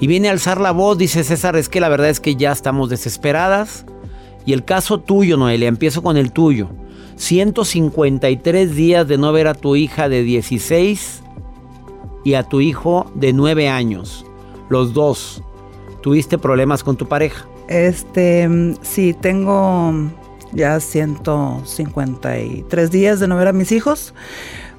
Y 0.00 0.06
viene 0.06 0.28
a 0.28 0.32
alzar 0.32 0.60
la 0.60 0.72
voz, 0.72 0.98
dice 0.98 1.22
César, 1.22 1.56
es 1.56 1.68
que 1.68 1.80
la 1.80 1.88
verdad 1.88 2.08
es 2.08 2.18
que 2.18 2.34
ya 2.34 2.50
estamos 2.50 2.90
desesperadas. 2.90 3.84
Y 4.44 4.52
el 4.52 4.64
caso 4.64 4.98
tuyo, 4.98 5.36
Noelia, 5.36 5.68
empiezo 5.68 6.02
con 6.02 6.16
el 6.16 6.32
tuyo. 6.32 6.70
153 7.16 8.74
días 8.74 9.06
de 9.06 9.16
no 9.16 9.32
ver 9.32 9.46
a 9.46 9.54
tu 9.54 9.76
hija 9.76 10.08
de 10.08 10.24
16 10.24 11.22
y 12.24 12.34
a 12.34 12.42
tu 12.42 12.60
hijo 12.60 13.12
de 13.14 13.32
9 13.32 13.68
años. 13.68 14.26
Los 14.68 14.92
dos. 14.92 15.42
¿Tuviste 16.00 16.36
problemas 16.36 16.82
con 16.82 16.96
tu 16.96 17.06
pareja? 17.06 17.46
Este, 17.68 18.48
sí, 18.82 19.16
tengo 19.18 19.94
ya 20.52 20.78
153 20.80 22.90
días 22.90 23.20
de 23.20 23.28
no 23.28 23.36
ver 23.36 23.48
a 23.48 23.52
mis 23.52 23.72
hijos. 23.72 24.14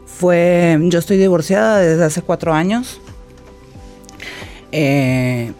Fue, 0.05 0.79
yo 0.83 0.99
estoy 0.99 1.17
divorciada 1.17 1.79
desde 1.79 2.05
hace 2.05 2.21
cuatro 2.21 2.53
años. 2.53 3.01
Eh, 4.71 5.51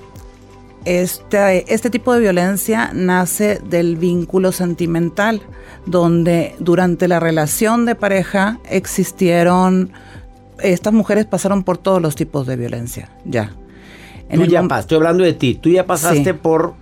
este, 0.86 1.74
este 1.74 1.90
tipo 1.90 2.14
de 2.14 2.20
violencia 2.20 2.92
nace 2.94 3.60
del 3.70 3.96
vínculo 3.96 4.52
sentimental, 4.52 5.42
donde 5.86 6.56
durante 6.60 7.08
la 7.08 7.20
relación 7.20 7.86
de 7.86 7.96
pareja 7.96 8.60
existieron, 8.70 9.92
estas 10.60 10.94
mujeres 10.94 11.26
pasaron 11.26 11.64
por 11.64 11.78
todos 11.78 12.02
los 12.02 12.16
tipos 12.16 12.48
de 12.48 12.58
violencia, 12.58 13.10
ya. 13.26 13.54
Tú 14.34 14.46
ya 14.46 14.66
estoy 14.80 14.98
hablando 14.98 15.24
de 15.24 15.34
ti, 15.34 15.56
tú 15.56 15.70
ya 15.70 15.86
pasaste 15.86 16.34
por 16.34 16.74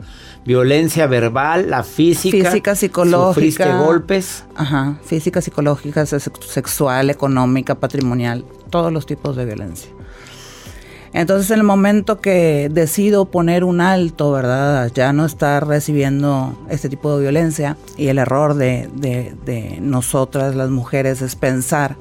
violencia 0.46 1.08
verbal, 1.08 1.70
la 1.70 1.84
física. 1.84 2.50
Física, 2.50 2.76
psicológica. 2.76 3.34
Sufriste 3.34 3.74
golpes. 3.74 4.44
Ajá, 4.56 5.00
física, 5.04 5.42
psicológica, 5.42 6.06
sexual, 6.06 7.10
económica, 7.10 7.76
patrimonial, 7.76 8.46
todos 8.70 8.92
los 8.92 9.06
tipos 9.06 9.36
de 9.36 9.46
violencia. 9.46 9.92
Entonces 11.14 11.52
en 11.52 11.60
el 11.60 11.66
momento 11.66 12.22
que 12.22 12.70
decido 12.72 13.26
poner 13.26 13.66
un 13.66 13.82
alto, 13.82 14.32
¿verdad? 14.32 14.90
Ya 14.94 15.12
no 15.12 15.26
estar 15.26 15.68
recibiendo 15.68 16.58
este 16.70 16.88
tipo 16.88 17.16
de 17.16 17.24
violencia 17.24 17.76
y 17.98 18.08
el 18.08 18.18
error 18.18 18.54
de, 18.54 18.90
de 18.94 19.78
nosotras 19.82 20.56
las 20.56 20.70
mujeres 20.70 21.22
es 21.22 21.36
pensar 21.36 21.98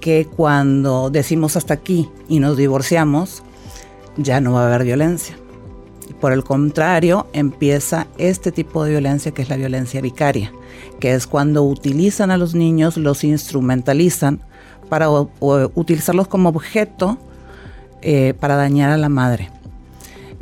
que 0.00 0.26
cuando 0.26 1.10
decimos 1.10 1.56
hasta 1.56 1.74
aquí 1.74 2.10
y 2.28 2.40
nos 2.40 2.56
divorciamos, 2.56 3.44
ya 4.16 4.40
no 4.40 4.54
va 4.54 4.64
a 4.64 4.66
haber 4.66 4.84
violencia. 4.84 5.36
Por 6.20 6.32
el 6.32 6.44
contrario, 6.44 7.26
empieza 7.32 8.06
este 8.18 8.52
tipo 8.52 8.84
de 8.84 8.90
violencia 8.90 9.32
que 9.32 9.42
es 9.42 9.48
la 9.48 9.56
violencia 9.56 10.00
vicaria, 10.00 10.52
que 10.98 11.14
es 11.14 11.26
cuando 11.26 11.62
utilizan 11.62 12.30
a 12.30 12.36
los 12.36 12.54
niños, 12.54 12.96
los 12.96 13.24
instrumentalizan 13.24 14.40
para 14.88 15.08
utilizarlos 15.10 16.28
como 16.28 16.48
objeto 16.48 17.18
eh, 18.02 18.34
para 18.38 18.56
dañar 18.56 18.90
a 18.90 18.96
la 18.96 19.08
madre. 19.08 19.50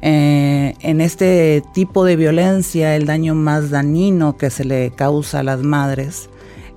Eh, 0.00 0.75
en 0.80 1.00
este 1.00 1.62
tipo 1.75 2.04
de 2.04 2.16
violencia, 2.16 2.96
el 2.96 3.06
daño 3.06 3.34
más 3.34 3.70
dañino 3.70 4.37
que 4.37 4.50
se 4.50 4.64
le 4.64 4.90
causa 4.92 5.40
a 5.40 5.42
las 5.42 5.60
madres 5.60 6.30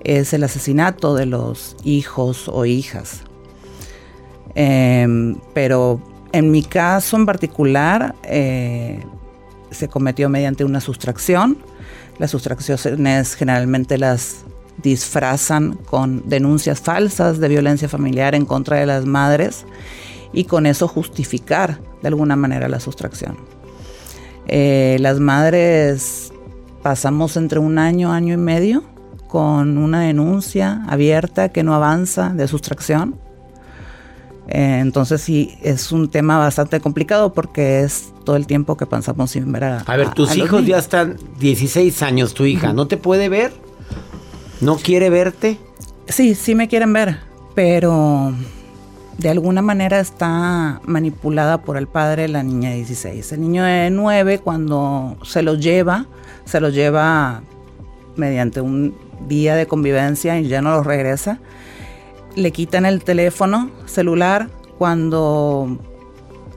es 0.04 0.34
el 0.34 0.44
asesinato 0.44 1.16
de 1.16 1.28
los 1.28 1.78
hijos 1.84 2.50
o 2.50 2.66
hijas. 2.66 3.22
Eh, 4.56 5.36
pero 5.54 6.02
en 6.32 6.52
mi 6.52 6.64
caso 6.64 7.18
en 7.18 7.26
particular, 7.26 8.16
eh, 8.24 9.04
se 9.72 9.88
cometió 9.88 10.30
mediante 10.30 10.64
una 10.64 10.82
sustracción. 10.82 11.58
Las 12.20 12.32
sustracciones 12.32 13.36
generalmente 13.36 13.98
las 13.98 14.46
disfrazan 14.82 15.74
con 15.74 16.28
denuncias 16.28 16.80
falsas 16.80 17.40
de 17.40 17.48
violencia 17.48 17.88
familiar 17.88 18.36
en 18.36 18.46
contra 18.46 18.78
de 18.78 18.86
las 18.86 19.06
madres 19.06 19.66
y 20.34 20.46
con 20.46 20.66
eso 20.66 20.88
justificar 20.88 21.80
de 22.02 22.08
alguna 22.08 22.36
manera 22.36 22.68
la 22.68 22.80
sustracción. 22.80 23.38
Eh, 24.48 24.98
las 25.00 25.20
madres 25.20 26.32
pasamos 26.82 27.38
entre 27.38 27.60
un 27.60 27.78
año, 27.78 28.12
año 28.12 28.34
y 28.34 28.38
medio 28.38 28.84
con 29.28 29.78
una 29.78 30.02
denuncia 30.02 30.84
abierta 30.90 31.50
que 31.50 31.64
no 31.64 31.74
avanza 31.74 32.30
de 32.30 32.48
sustracción 32.48 33.20
eh, 34.54 34.80
entonces 34.80 35.22
sí, 35.22 35.58
es 35.62 35.94
un 35.94 36.10
tema 36.10 36.38
bastante 36.38 36.82
complicado 36.82 37.34
porque 37.34 37.84
es 37.84 38.12
todo 38.26 38.36
el 38.36 38.48
tiempo 38.48 38.76
que 38.76 38.86
pasamos 38.86 39.32
sin 39.32 39.50
ver 39.52 39.64
a... 39.64 39.78
A 39.80 39.96
ver, 39.96 40.14
tus 40.14 40.36
hijos 40.36 40.66
ya 40.66 40.78
están 40.78 41.18
16 41.40 42.02
años, 42.02 42.34
tu 42.34 42.46
hija, 42.46 42.74
¿no 42.74 42.86
te 42.86 42.98
puede 42.98 43.30
ver? 43.30 43.54
¿No 44.60 44.76
quiere 44.76 45.10
verte? 45.10 45.58
Sí, 46.10 46.36
sí 46.36 46.54
me 46.54 46.68
quieren 46.68 46.92
ver, 46.92 47.20
pero 47.56 48.34
de 49.18 49.30
alguna 49.30 49.62
manera 49.62 50.02
está 50.02 50.82
manipulada 50.84 51.62
por 51.62 51.78
el 51.78 51.88
padre 51.88 52.28
la 52.28 52.44
niña 52.44 52.72
de 52.72 52.78
16. 52.78 53.32
El 53.32 53.42
niño 53.42 53.64
de 53.64 53.90
9 53.90 54.40
cuando 54.40 55.16
se 55.24 55.44
lo 55.44 55.56
lleva, 55.56 56.08
se 56.44 56.60
lo 56.60 56.68
lleva 56.68 57.42
mediante 58.18 58.60
un 58.60 58.96
día 59.30 59.56
de 59.56 59.66
convivencia 59.66 60.38
y 60.40 60.50
ya 60.50 60.62
no 60.62 60.72
lo 60.72 60.84
regresa 60.84 61.40
le 62.36 62.52
quitan 62.52 62.86
el 62.86 63.04
teléfono 63.04 63.72
celular 63.86 64.50
cuando 64.78 65.78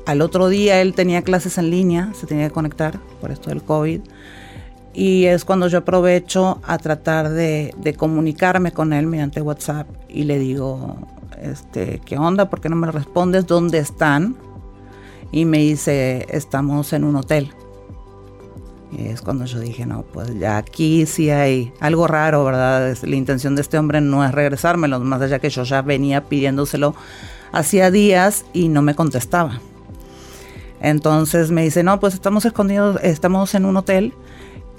al 0.07 0.21
otro 0.21 0.49
día 0.49 0.81
él 0.81 0.95
tenía 0.95 1.23
clases 1.23 1.59
en 1.59 1.71
línea, 1.71 2.13
se 2.15 2.27
tenía 2.27 2.49
que 2.49 2.55
conectar 2.55 2.99
por 3.21 3.31
esto 3.31 3.51
del 3.51 3.63
COVID. 3.63 4.01
Y 4.93 5.25
es 5.25 5.45
cuando 5.45 5.67
yo 5.67 5.79
aprovecho 5.79 6.61
a 6.63 6.79
tratar 6.79 7.31
de, 7.31 7.95
comunicarme 7.99 8.73
con 8.73 8.93
él 8.93 9.07
mediante 9.07 9.41
WhatsApp 9.41 9.89
y 10.09 10.25
le 10.25 10.39
digo, 10.39 10.97
este, 11.43 12.01
¿qué 12.05 12.17
onda? 12.17 12.49
¿Por 12.49 12.61
qué 12.61 12.69
no 12.69 12.77
me 12.77 12.91
respondes? 12.91 13.47
¿Dónde 13.47 13.79
están? 13.79 14.37
Y 15.33 15.47
me 15.47 15.59
dice, 15.59 16.27
estamos 16.31 16.93
en 16.93 17.03
un 17.03 17.17
hotel. 17.17 17.51
Es 18.99 19.23
cuando 19.23 19.45
yo 19.45 19.59
dije, 19.61 19.87
no, 19.87 20.03
pues 20.03 20.39
ya 20.39 20.57
aquí 20.57 21.07
sí 21.07 21.31
hay 21.31 21.73
algo 21.81 22.07
raro, 22.07 22.45
¿verdad? 22.45 22.97
La 23.03 23.17
intención 23.17 23.57
de 23.57 23.63
este 23.63 23.79
hombre 23.79 24.01
no 24.01 24.25
es 24.25 24.33
regresármelo, 24.33 25.01
más 25.01 25.21
allá 25.21 25.39
que 25.39 25.51
yo 25.51 25.65
ya 25.65 25.83
venía 25.83 26.25
pidiéndoselo 26.25 26.95
hacía 27.55 27.91
días 27.91 28.45
y 28.53 28.69
no 28.69 28.83
me 28.83 28.95
contestaba. 28.95 29.61
Entonces 30.81 31.51
me 31.51 31.63
dice, 31.63 31.83
no, 31.83 31.99
pues 32.01 32.15
estamos 32.15 32.45
escondidos, 32.45 32.99
estamos 33.03 33.55
en 33.55 33.65
un 33.65 33.77
hotel. 33.77 34.13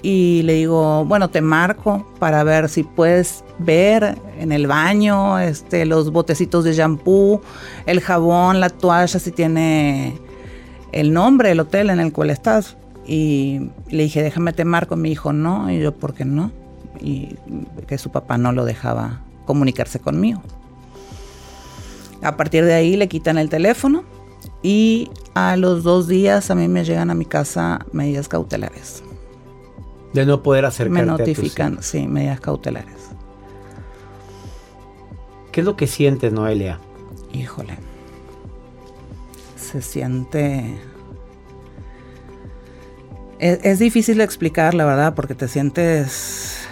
Y 0.02 0.42
le 0.42 0.52
digo, 0.52 1.04
bueno, 1.04 1.30
te 1.30 1.40
marco 1.40 2.06
para 2.20 2.44
ver 2.44 2.68
si 2.68 2.84
puedes 2.84 3.42
ver 3.58 4.16
en 4.38 4.52
el 4.52 4.66
baño 4.66 5.38
este, 5.38 5.84
los 5.84 6.12
botecitos 6.12 6.62
de 6.64 6.74
shampoo, 6.74 7.40
el 7.86 8.00
jabón, 8.00 8.60
la 8.60 8.68
toalla, 8.68 9.18
si 9.18 9.32
tiene 9.32 10.18
el 10.92 11.12
nombre 11.12 11.48
del 11.48 11.60
hotel 11.60 11.90
en 11.90 11.98
el 11.98 12.12
cual 12.12 12.30
estás. 12.30 12.76
Y 13.06 13.70
le 13.88 14.02
dije, 14.04 14.22
déjame 14.22 14.52
te 14.52 14.64
marco. 14.64 14.96
Mi 14.96 15.12
hijo, 15.12 15.32
no. 15.32 15.70
Y 15.70 15.80
yo, 15.80 15.94
¿por 15.94 16.14
qué 16.14 16.24
no? 16.24 16.50
Y 17.00 17.36
que 17.86 17.98
su 17.98 18.10
papá 18.10 18.38
no 18.38 18.52
lo 18.52 18.64
dejaba 18.64 19.20
comunicarse 19.44 20.00
conmigo. 20.00 20.42
A 22.22 22.36
partir 22.36 22.64
de 22.64 22.74
ahí 22.74 22.96
le 22.96 23.08
quitan 23.08 23.36
el 23.36 23.50
teléfono 23.50 24.02
Y 24.62 25.10
a 25.34 25.56
los 25.56 25.84
dos 25.84 26.08
días 26.08 26.50
a 26.50 26.54
mí 26.54 26.66
me 26.66 26.84
llegan 26.84 27.10
a 27.10 27.14
mi 27.14 27.26
casa 27.26 27.84
medidas 27.92 28.28
cautelares. 28.28 29.02
De 30.12 30.24
no 30.24 30.42
poder 30.42 30.64
acercarte 30.64 31.02
Me 31.02 31.06
notifican, 31.06 31.82
sí, 31.82 32.08
medidas 32.08 32.40
cautelares. 32.40 33.10
¿Qué 35.52 35.60
es 35.60 35.66
lo 35.66 35.76
que 35.76 35.86
sientes, 35.86 36.32
Noelia? 36.32 36.80
Híjole. 37.32 37.78
Se 39.56 39.82
siente... 39.82 40.78
Es, 43.38 43.78
difícil 43.78 44.18
de 44.18 44.24
explicar, 44.24 44.74
la 44.74 44.84
verdad, 44.84 45.14
porque 45.14 45.34
te 45.34 45.48
sientes... 45.48 46.66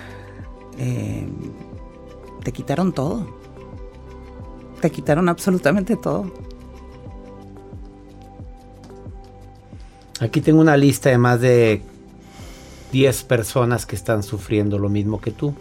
Eh, 0.78 1.28
te 2.42 2.52
quitaron 2.52 2.92
todo. 2.92 3.26
Te 4.80 4.90
quitaron 4.90 5.28
absolutamente 5.28 5.97
todo. 5.97 6.33
Aquí 10.21 10.40
tengo 10.40 10.61
una 10.61 10.76
lista 10.76 11.11
de 11.11 11.18
más 11.18 11.40
de 11.40 11.83
10 12.92 13.25
personas 13.25 13.85
que 13.87 13.97
están 13.97 14.23
sufriendo 14.23 14.78
lo 14.78 14.88
mismo 14.88 15.21
que 15.21 15.33
tú. 15.33 15.54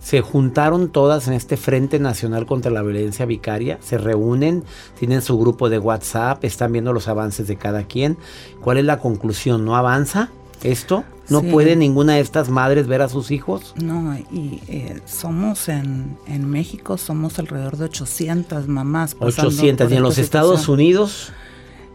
Se 0.00 0.22
juntaron 0.22 0.88
todas 0.88 1.28
en 1.28 1.34
este 1.34 1.56
Frente 1.56 1.98
Nacional 1.98 2.46
contra 2.46 2.70
la 2.70 2.82
Violencia 2.82 3.26
Vicaria, 3.26 3.78
se 3.82 3.98
reúnen, 3.98 4.64
tienen 4.98 5.22
su 5.22 5.38
grupo 5.38 5.68
de 5.68 5.78
WhatsApp, 5.78 6.42
están 6.44 6.72
viendo 6.72 6.92
los 6.92 7.06
avances 7.06 7.46
de 7.46 7.56
cada 7.56 7.84
quien. 7.84 8.16
¿Cuál 8.60 8.78
es 8.78 8.84
la 8.84 8.98
conclusión? 8.98 9.64
¿No 9.64 9.76
avanza 9.76 10.30
esto? 10.62 11.04
¿No 11.28 11.42
puede 11.42 11.76
ninguna 11.76 12.14
de 12.14 12.20
estas 12.20 12.48
madres 12.48 12.88
ver 12.88 13.02
a 13.02 13.08
sus 13.08 13.30
hijos? 13.30 13.74
No, 13.80 14.16
y 14.32 14.60
eh, 14.66 15.00
somos 15.06 15.68
en, 15.68 16.16
en, 16.26 16.50
México, 16.50 16.98
somos 16.98 17.38
alrededor 17.38 17.76
de 17.76 17.84
800 17.84 18.66
mamás. 18.66 19.16
800, 19.20 19.92
¿y 19.92 19.94
en 19.94 20.02
los 20.02 20.18
Estados 20.18 20.68
Unidos? 20.68 21.32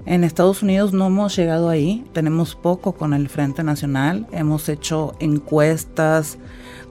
En 0.06 0.24
Estados 0.24 0.62
Unidos 0.62 0.94
no 0.94 1.08
hemos 1.08 1.36
llegado 1.36 1.68
ahí, 1.68 2.06
tenemos 2.14 2.54
poco 2.54 2.94
con 2.94 3.16
el 3.16 3.28
Frente 3.28 3.64
Nacional, 3.64 4.28
hemos 4.32 4.70
hecho 4.70 5.16
encuestas 5.20 6.38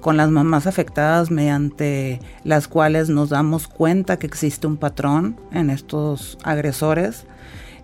con 0.00 0.16
las 0.16 0.30
mamás 0.30 0.66
afectadas 0.66 1.30
mediante 1.30 2.20
las 2.42 2.66
cuales 2.66 3.10
nos 3.10 3.30
damos 3.30 3.68
cuenta 3.68 4.18
que 4.18 4.26
existe 4.26 4.66
un 4.66 4.76
patrón 4.76 5.36
en 5.52 5.70
estos 5.70 6.38
agresores, 6.42 7.24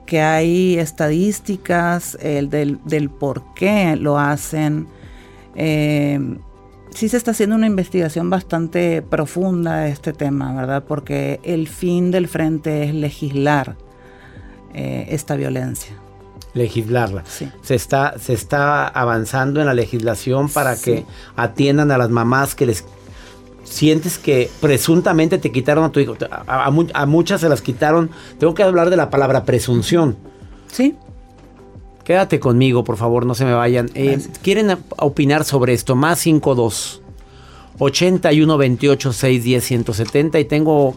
que 0.04 0.20
hay 0.20 0.76
estadísticas 0.76 2.18
del, 2.20 3.10
por 3.10 3.54
qué 3.54 3.94
lo 3.94 4.18
hacen. 4.18 4.88
Eh, 5.54 6.18
sí 6.92 7.08
se 7.08 7.16
está 7.16 7.30
haciendo 7.30 7.54
una 7.54 7.68
investigación 7.68 8.30
bastante 8.30 9.00
profunda 9.00 9.82
de 9.82 9.90
este 9.90 10.12
tema, 10.12 10.52
¿verdad? 10.54 10.82
Porque 10.82 11.38
el 11.44 11.68
fin 11.68 12.10
del 12.10 12.26
frente 12.26 12.82
es 12.82 12.94
legislar 12.94 13.76
eh, 14.74 15.06
esta 15.10 15.36
violencia. 15.36 15.96
Legislarla. 16.54 17.24
Se, 17.62 17.74
está, 17.74 18.18
se 18.18 18.32
está 18.32 18.88
avanzando 18.88 19.60
en 19.60 19.66
la 19.66 19.74
legislación 19.74 20.48
para 20.48 20.76
que 20.76 21.04
atiendan 21.36 21.92
a 21.92 21.98
las 21.98 22.10
mamás 22.10 22.54
que 22.56 22.66
les 22.66 22.84
sientes 23.62 24.18
que 24.18 24.50
presuntamente 24.60 25.38
te 25.38 25.52
quitaron 25.52 25.84
a 25.84 25.92
tu 25.92 26.00
hijo. 26.00 26.16
A, 26.46 27.06
muchas 27.06 27.40
se 27.40 27.48
las 27.48 27.62
quitaron. 27.62 28.10
Tengo 28.38 28.54
que 28.54 28.64
hablar 28.64 28.90
de 28.90 28.96
la 28.96 29.10
palabra 29.10 29.44
presunción. 29.44 30.16
Sí. 30.66 30.96
Quédate 32.04 32.40
conmigo, 32.40 32.82
por 32.82 32.96
favor, 32.96 33.26
no 33.26 33.34
se 33.34 33.44
me 33.44 33.54
vayan. 33.54 33.88
Eh, 33.94 34.18
¿Quieren 34.42 34.76
opinar 34.96 35.44
sobre 35.44 35.72
esto? 35.72 35.94
Más 35.94 36.18
52 36.18 37.02
81 37.78 38.58
28 38.58 39.12
6 39.12 39.44
10 39.44 39.64
170 39.64 40.40
y 40.40 40.44
tengo 40.44 40.96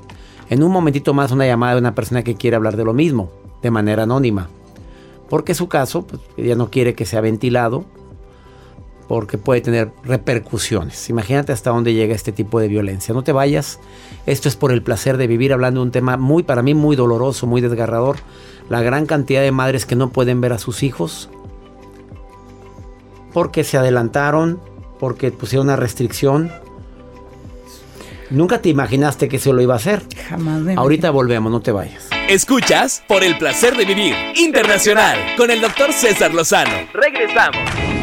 en 0.49 0.63
un 0.63 0.71
momentito 0.71 1.13
más 1.13 1.31
una 1.31 1.45
llamada 1.45 1.73
de 1.73 1.79
una 1.79 1.93
persona 1.93 2.23
que 2.23 2.35
quiere 2.35 2.55
hablar 2.55 2.75
de 2.75 2.83
lo 2.83 2.93
mismo 2.93 3.42
de 3.63 3.71
manera 3.71 4.03
anónima. 4.03 4.49
Porque 5.29 5.55
su 5.55 5.67
caso, 5.67 6.05
pues, 6.05 6.21
ella 6.37 6.55
no 6.55 6.69
quiere 6.69 6.93
que 6.93 7.05
sea 7.05 7.21
ventilado, 7.21 7.85
porque 9.07 9.37
puede 9.37 9.61
tener 9.61 9.91
repercusiones. 10.03 11.09
Imagínate 11.09 11.51
hasta 11.51 11.71
dónde 11.71 11.93
llega 11.93 12.13
este 12.13 12.31
tipo 12.31 12.59
de 12.59 12.67
violencia. 12.67 13.13
No 13.13 13.23
te 13.23 13.31
vayas. 13.31 13.79
Esto 14.25 14.47
es 14.47 14.55
por 14.55 14.71
el 14.71 14.83
placer 14.83 15.17
de 15.17 15.27
vivir 15.27 15.53
hablando 15.53 15.79
de 15.79 15.85
un 15.85 15.91
tema 15.91 16.17
muy, 16.17 16.43
para 16.43 16.61
mí, 16.61 16.73
muy 16.73 16.95
doloroso, 16.95 17.47
muy 17.47 17.61
desgarrador. 17.61 18.17
La 18.69 18.81
gran 18.81 19.05
cantidad 19.05 19.41
de 19.41 19.51
madres 19.51 19.85
que 19.85 19.95
no 19.95 20.09
pueden 20.09 20.39
ver 20.41 20.53
a 20.53 20.59
sus 20.59 20.83
hijos 20.83 21.29
porque 23.33 23.63
se 23.63 23.77
adelantaron, 23.77 24.59
porque 24.99 25.31
pusieron 25.31 25.67
una 25.67 25.75
restricción. 25.75 26.51
Nunca 28.33 28.59
te 28.59 28.69
imaginaste 28.69 29.29
que 29.29 29.37
eso 29.37 29.53
lo 29.53 29.61
iba 29.61 29.75
a 29.75 29.77
hacer. 29.77 30.01
Jamás. 30.27 30.75
Ahorita 30.75 31.11
volvemos, 31.11 31.51
no 31.51 31.61
te 31.61 31.71
vayas. 31.71 32.09
Escuchas 32.27 33.03
por 33.07 33.23
el 33.23 33.37
placer 33.37 33.77
de 33.77 33.85
vivir 33.85 34.15
internacional 34.35 35.19
con 35.37 35.51
el 35.51 35.61
doctor 35.61 35.93
César 35.93 36.33
Lozano. 36.33 36.71
Regresamos. 36.93 38.02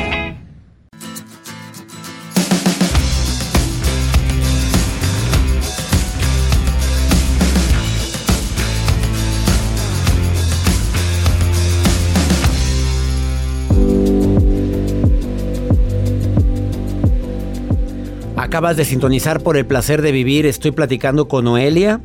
Acabas 18.51 18.77
de 18.77 18.85
sintonizar 18.85 19.45
por 19.45 19.57
el 19.57 19.65
placer 19.65 20.03
de 20.03 20.11
vivir. 20.11 20.45
Estoy 20.45 20.73
platicando 20.73 21.29
con 21.29 21.45
Noelia 21.45 22.01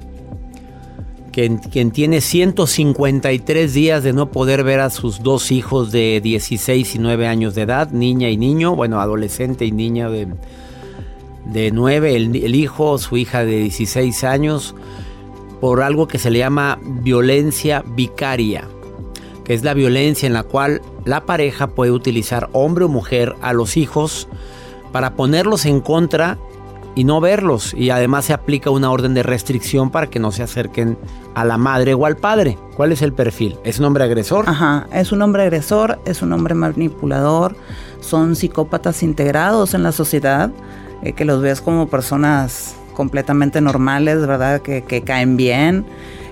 quien, 1.32 1.60
tiene 1.90 2.22
153 2.22 3.74
días 3.74 4.04
de 4.04 4.14
no 4.14 4.30
poder 4.30 4.64
ver 4.64 4.80
a 4.80 4.92
sus 4.92 5.24
dos 5.24 5.52
hijos 5.52 5.92
de 5.92 6.22
16 6.22 6.94
y 6.94 7.00
9 7.00 7.26
años 7.26 7.56
de 7.56 7.64
edad, 7.64 7.90
niña 7.90 8.30
y 8.30 8.38
niño, 8.38 8.76
bueno, 8.76 9.02
adolescente 9.02 9.66
y 9.66 9.72
niña 9.72 10.08
de, 10.08 10.28
de 11.46 11.72
9, 11.72 12.16
el, 12.16 12.36
el 12.36 12.54
hijo, 12.54 13.00
su 13.00 13.18
hija 13.18 13.44
de 13.44 13.62
16 13.62 14.24
años, 14.24 14.76
por 15.60 15.82
algo 15.82 16.08
que 16.08 16.20
se 16.20 16.30
le 16.30 16.38
llama 16.38 16.78
violencia 16.84 17.84
vicaria, 17.96 18.66
que 19.46 19.56
es 19.56 19.64
la 19.64 19.74
violencia 19.74 20.28
en 20.28 20.34
la 20.34 20.44
cual 20.44 20.84
la 21.06 21.26
pareja 21.26 21.66
puede 21.72 21.92
utilizar 21.92 22.50
hombre 22.54 22.86
o 22.86 22.88
mujer 22.88 23.34
a 23.42 23.52
los 23.52 23.78
hijos 23.78 24.28
para 24.96 25.18
ponerlos 25.18 25.66
en 25.66 25.82
contra 25.82 26.38
y 26.96 27.04
no 27.04 27.20
verlos. 27.20 27.74
Y 27.74 27.90
además 27.90 28.24
se 28.24 28.32
aplica 28.32 28.70
una 28.70 28.90
orden 28.90 29.14
de 29.14 29.24
restricción 29.24 29.90
para 29.90 30.08
que 30.08 30.20
no 30.20 30.32
se 30.32 30.42
acerquen 30.42 30.98
a 31.34 31.44
la 31.44 31.58
madre 31.58 31.94
o 31.94 32.06
al 32.06 32.16
padre. 32.16 32.58
¿Cuál 32.78 32.94
es 32.94 33.02
el 33.02 33.12
perfil? 33.12 33.58
¿Es 33.66 33.78
un 33.80 33.84
hombre 33.84 34.06
agresor? 34.06 34.48
Ajá, 34.48 34.88
es 34.94 35.12
un 35.12 35.22
hombre 35.22 35.44
agresor, 35.44 36.00
es 36.06 36.22
un 36.22 36.32
hombre 36.32 36.56
manipulador, 36.56 37.58
son 38.00 38.38
psicópatas 38.38 39.04
integrados 39.04 39.74
en 39.74 39.84
la 39.84 39.92
sociedad, 39.92 40.50
eh, 41.04 41.12
que 41.12 41.26
los 41.26 41.42
ves 41.42 41.60
como 41.60 41.90
personas 41.90 42.78
completamente 42.94 43.60
normales, 43.60 44.26
¿verdad? 44.26 44.62
Que, 44.62 45.04
caen 45.06 45.36
bien, 45.36 45.86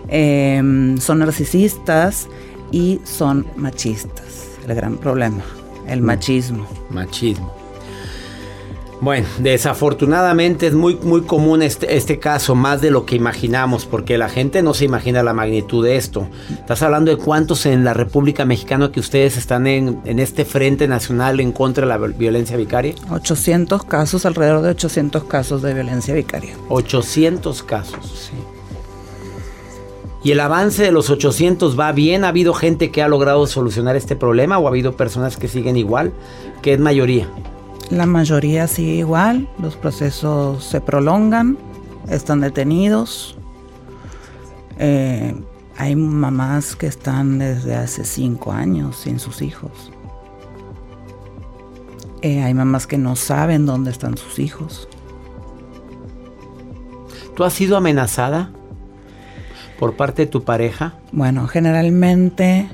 em, 0.07 0.97
son 0.99 1.19
narcisistas 1.19 2.29
y 2.71 3.01
son 3.03 3.45
machistas. 3.57 4.47
El 4.65 4.73
gran 4.73 4.95
problema, 4.95 5.43
el 5.85 6.01
mm. 6.01 6.05
machismo. 6.05 6.65
Machismo. 6.91 7.62
Bueno, 9.03 9.27
desafortunadamente 9.39 10.65
es 10.65 10.73
muy, 10.73 10.95
muy 10.95 11.23
común 11.23 11.61
este, 11.61 11.97
este, 11.97 12.19
caso, 12.19 12.55
más 12.55 12.79
de 12.79 12.89
lo 12.89 13.05
que 13.05 13.17
imaginamos, 13.17 13.85
porque 13.85 14.17
la 14.17 14.29
gente 14.29 14.63
no 14.63 14.73
se 14.73 14.85
imagina 14.85 15.21
la 15.23 15.33
magnitud 15.33 15.83
de 15.83 15.97
esto. 15.97 16.29
Estás 16.49 16.83
hablando 16.83 17.11
de 17.11 17.17
cuántos 17.17 17.65
en 17.65 17.83
la 17.83 17.93
República 17.93 18.45
Mexicana 18.45 18.93
que 18.93 19.01
ustedes 19.01 19.35
están 19.35 19.67
en, 19.67 19.99
en 20.05 20.19
este 20.19 20.45
Frente 20.45 20.87
Nacional 20.87 21.41
en 21.41 21.51
contra 21.51 21.85
de 21.85 21.89
la 21.89 21.97
violencia 21.97 22.55
vicaria. 22.55 22.95
800 23.09 23.83
casos, 23.83 24.25
alrededor 24.25 24.61
de 24.61 24.69
800 24.69 25.25
casos 25.25 25.61
de 25.61 25.73
violencia 25.73 26.13
vicaria. 26.13 26.55
800 26.69 27.61
casos. 27.63 28.29
Sí. 28.29 28.37
¿Y 30.23 30.31
el 30.31 30.39
avance 30.39 30.81
de 30.81 30.93
los 30.93 31.09
800 31.09 31.77
va 31.77 31.91
bien? 31.91 32.23
¿Ha 32.23 32.29
habido 32.29 32.53
gente 32.53 32.89
que 32.89 33.01
ha 33.01 33.09
logrado 33.09 33.47
solucionar 33.47 33.97
este 33.97 34.15
problema 34.15 34.59
o 34.59 34.67
ha 34.67 34.69
habido 34.69 34.95
personas 34.95 35.35
que 35.35 35.49
siguen 35.49 35.75
igual? 35.75 36.13
¿Qué 36.61 36.71
es 36.71 36.79
mayoría? 36.79 37.27
La 37.93 38.07
mayoría 38.07 38.65
sigue 38.65 38.95
igual, 38.95 39.47
los 39.59 39.75
procesos 39.75 40.63
se 40.63 40.81
prolongan, 40.81 41.59
están 42.09 42.41
detenidos. 42.41 43.37
Eh, 44.79 45.35
hay 45.77 45.95
mamás 45.95 46.75
que 46.75 46.87
están 46.87 47.37
desde 47.37 47.75
hace 47.75 48.03
cinco 48.03 48.51
años 48.51 48.95
sin 48.95 49.19
sus 49.19 49.43
hijos. 49.43 49.91
Eh, 52.23 52.41
hay 52.41 52.55
mamás 52.55 52.87
que 52.87 52.97
no 52.97 53.15
saben 53.15 53.67
dónde 53.67 53.91
están 53.91 54.17
sus 54.17 54.39
hijos. 54.39 54.87
¿Tú 57.35 57.43
has 57.43 57.53
sido 57.53 57.77
amenazada 57.77 58.49
por 59.77 59.95
parte 59.95 60.23
de 60.23 60.31
tu 60.31 60.43
pareja? 60.43 60.95
Bueno, 61.11 61.45
generalmente 61.47 62.67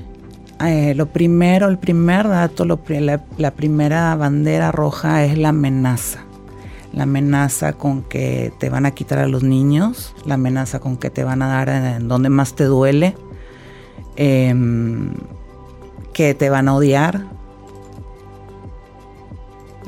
eh, 0.68 0.94
lo 0.94 1.06
primero, 1.06 1.68
el 1.68 1.78
primer 1.78 2.28
dato, 2.28 2.64
la, 2.64 3.50
primera 3.52 4.14
bandera 4.14 4.72
roja 4.72 5.24
es 5.24 5.38
la 5.38 5.50
amenaza. 5.50 6.24
La 6.92 7.04
amenaza 7.04 7.74
con 7.74 8.02
que 8.02 8.52
te 8.58 8.68
van 8.68 8.84
a 8.84 8.90
quitar 8.90 9.20
a 9.20 9.28
los 9.28 9.42
niños, 9.42 10.14
la 10.26 10.34
amenaza 10.34 10.80
con 10.80 10.96
que 10.96 11.08
te 11.08 11.24
van 11.24 11.40
a 11.42 11.48
dar 11.48 11.68
en, 11.68 12.08
donde 12.08 12.28
más 12.28 12.54
te 12.54 12.64
duele. 12.64 13.14
em, 14.16 15.14
que 16.12 16.34
te 16.34 16.50
van 16.50 16.68
a 16.68 16.74
odiar. 16.74 17.24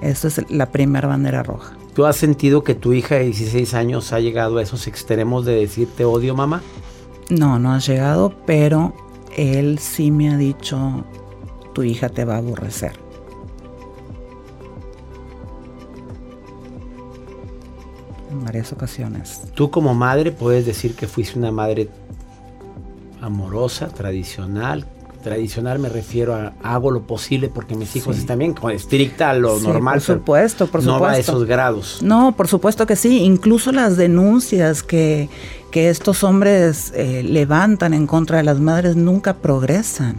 Esa 0.00 0.28
es 0.28 0.50
la 0.50 0.66
primera 0.70 1.08
bandera 1.08 1.42
roja. 1.42 1.74
¿Tú 1.94 2.06
has 2.06 2.16
sentido 2.16 2.64
que 2.64 2.74
tu 2.74 2.94
hija 2.94 3.16
de 3.16 3.24
16 3.24 3.74
años 3.74 4.12
ha 4.12 4.20
llegado 4.20 4.58
a 4.58 4.62
esos 4.62 4.86
extremos 4.86 5.44
de 5.44 5.56
decirte 5.56 6.04
odio, 6.04 6.34
mamá? 6.34 6.62
No, 7.28 7.58
no 7.58 7.72
ha 7.72 7.78
llegado, 7.78 8.32
pero 8.46 8.94
él 9.36 9.78
sí 9.78 10.10
me 10.10 10.30
ha 10.30 10.36
dicho, 10.36 11.04
tu 11.72 11.82
hija 11.82 12.08
te 12.08 12.24
va 12.24 12.34
a 12.34 12.38
aborrecer. 12.38 12.92
En 18.30 18.44
varias 18.44 18.72
ocasiones. 18.72 19.42
Tú 19.54 19.70
como 19.70 19.94
madre 19.94 20.32
puedes 20.32 20.66
decir 20.66 20.94
que 20.94 21.06
fuiste 21.06 21.38
una 21.38 21.52
madre 21.52 21.88
amorosa, 23.20 23.88
tradicional. 23.88 24.86
Tradicional 25.22 25.78
me 25.78 25.88
refiero 25.88 26.34
a 26.34 26.52
hago 26.64 26.90
lo 26.90 27.02
posible 27.02 27.48
porque 27.48 27.76
mis 27.76 27.94
hijos 27.94 28.18
están 28.18 28.40
bien, 28.40 28.56
estricta 28.72 29.30
a 29.30 29.34
lo 29.34 29.60
normal. 29.60 29.94
Por 29.94 30.02
supuesto, 30.02 30.66
por 30.66 30.82
supuesto. 30.82 31.06
No 31.06 31.06
a 31.06 31.16
esos 31.16 31.44
grados. 31.44 32.00
No, 32.02 32.32
por 32.36 32.48
supuesto 32.48 32.86
que 32.86 32.96
sí. 32.96 33.22
Incluso 33.22 33.70
las 33.70 33.96
denuncias 33.96 34.82
que, 34.82 35.28
que 35.72 35.88
estos 35.88 36.22
hombres 36.22 36.92
eh, 36.94 37.24
levantan 37.24 37.94
en 37.94 38.06
contra 38.06 38.36
de 38.36 38.44
las 38.44 38.60
madres 38.60 38.94
nunca 38.94 39.38
progresan. 39.38 40.16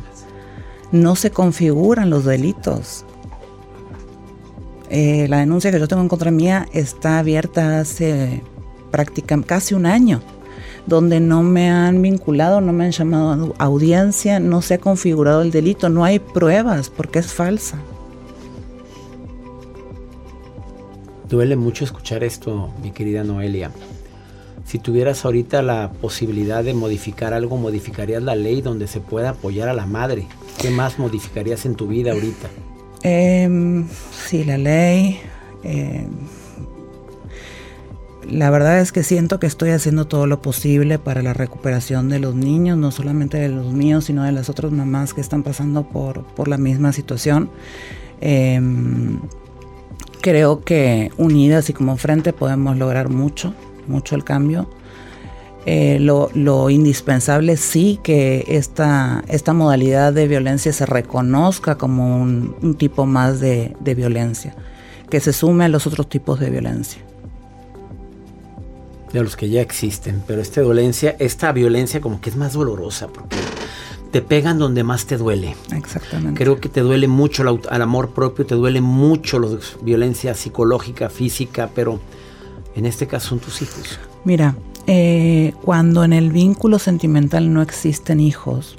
No 0.91 1.15
se 1.15 1.31
configuran 1.31 2.09
los 2.09 2.25
delitos. 2.25 3.05
Eh, 4.89 5.27
la 5.29 5.37
denuncia 5.37 5.71
que 5.71 5.79
yo 5.79 5.87
tengo 5.87 6.01
en 6.01 6.09
contra 6.09 6.31
mía 6.31 6.67
está 6.73 7.19
abierta 7.19 7.79
hace 7.79 8.43
prácticamente 8.91 9.47
casi 9.47 9.73
un 9.73 9.85
año 9.85 10.21
donde 10.85 11.19
no 11.19 11.43
me 11.43 11.69
han 11.69 12.01
vinculado, 12.01 12.59
no 12.59 12.73
me 12.73 12.85
han 12.85 12.91
llamado 12.91 13.55
a 13.57 13.63
audiencia, 13.63 14.39
no 14.39 14.61
se 14.61 14.73
ha 14.73 14.77
configurado 14.79 15.41
el 15.41 15.51
delito, 15.51 15.87
no 15.87 16.03
hay 16.03 16.19
pruebas 16.19 16.89
porque 16.89 17.19
es 17.19 17.31
falsa. 17.31 17.77
Duele 21.29 21.55
mucho 21.55 21.85
escuchar 21.85 22.23
esto, 22.23 22.71
mi 22.81 22.91
querida 22.91 23.23
Noelia. 23.23 23.71
Si 24.65 24.79
tuvieras 24.79 25.25
ahorita 25.25 25.61
la 25.61 25.91
posibilidad 25.91 26.63
de 26.63 26.73
modificar 26.73 27.33
algo, 27.33 27.57
modificarías 27.57 28.23
la 28.23 28.35
ley 28.35 28.61
donde 28.61 28.87
se 28.87 28.99
pueda 28.99 29.31
apoyar 29.31 29.69
a 29.69 29.73
la 29.73 29.85
madre. 29.85 30.27
¿Qué 30.59 30.69
más 30.69 30.99
modificarías 30.99 31.65
en 31.65 31.75
tu 31.75 31.87
vida 31.87 32.13
ahorita? 32.13 32.47
Eh, 33.03 33.85
sí, 34.25 34.43
la 34.43 34.57
ley. 34.57 35.19
Eh, 35.63 36.07
la 38.29 38.49
verdad 38.49 38.79
es 38.79 38.91
que 38.91 39.03
siento 39.03 39.39
que 39.39 39.47
estoy 39.47 39.71
haciendo 39.71 40.05
todo 40.05 40.27
lo 40.27 40.41
posible 40.41 40.97
para 40.97 41.21
la 41.21 41.33
recuperación 41.33 42.09
de 42.09 42.19
los 42.19 42.35
niños, 42.35 42.77
no 42.77 42.91
solamente 42.91 43.37
de 43.37 43.49
los 43.49 43.73
míos, 43.73 44.05
sino 44.05 44.23
de 44.23 44.31
las 44.31 44.49
otras 44.49 44.71
mamás 44.71 45.13
que 45.13 45.21
están 45.21 45.43
pasando 45.43 45.83
por, 45.83 46.23
por 46.23 46.47
la 46.47 46.57
misma 46.57 46.93
situación. 46.93 47.49
Em, 48.21 49.19
creo 50.21 50.63
que 50.63 51.11
unidas 51.17 51.69
y 51.69 51.73
como 51.73 51.97
frente 51.97 52.31
podemos 52.31 52.77
lograr 52.77 53.09
mucho, 53.09 53.53
mucho 53.87 54.15
el 54.15 54.23
cambio. 54.23 54.69
Eh, 55.65 55.97
lo, 55.99 56.69
indispensable 56.69 57.55
sí 57.55 57.99
que 58.03 58.43
esta, 58.49 59.23
esta 59.29 59.53
modalidad 59.53 60.11
de 60.11 60.27
violencia 60.27 60.73
se 60.73 60.85
reconozca 60.85 61.77
como 61.77 62.21
un, 62.21 62.75
tipo 62.77 63.05
más 63.05 63.39
de 63.39 63.95
violencia, 63.95 64.55
que 65.09 65.21
se 65.21 65.31
sume 65.31 65.65
a 65.65 65.69
los 65.69 65.87
otros 65.87 66.09
tipos 66.09 66.39
de 66.39 66.49
violencia 66.49 67.01
de 69.13 69.23
los 69.23 69.37
que 69.37 69.47
ya 69.47 69.61
existen, 69.61 70.23
pero 70.25 70.41
esta 70.41 70.61
violencia, 70.61 71.15
esta 71.19 71.51
violencia 71.51 72.01
como 72.01 72.19
que 72.19 72.31
es 72.31 72.35
más 72.35 72.53
dolorosa 72.53 73.07
porque 73.07 73.37
te 74.11 74.21
pegan 74.21 74.57
donde 74.57 74.83
más 74.83 75.05
te 75.05 75.17
duele. 75.17 75.55
Exactamente. 75.71 76.43
Creo 76.43 76.59
que 76.59 76.67
te 76.67 76.81
duele 76.81 77.07
mucho 77.07 77.43
el, 77.43 77.81
amor 77.81 78.11
propio, 78.11 78.45
te 78.45 78.55
duele 78.55 78.81
mucho 78.81 79.39
la 79.39 79.57
violencia 79.81 80.33
psicológica, 80.33 81.09
física, 81.09 81.69
pero 81.73 81.99
en 82.75 82.85
este 82.85 83.07
caso 83.07 83.29
son 83.29 83.39
tus 83.39 83.61
hijos. 83.61 83.99
Mira, 84.25 84.55
eh, 84.87 85.53
cuando 85.63 86.03
en 86.03 86.13
el 86.13 86.31
vínculo 86.31 86.79
sentimental 86.79 87.53
no 87.53 87.61
existen 87.61 88.19
hijos, 88.19 88.75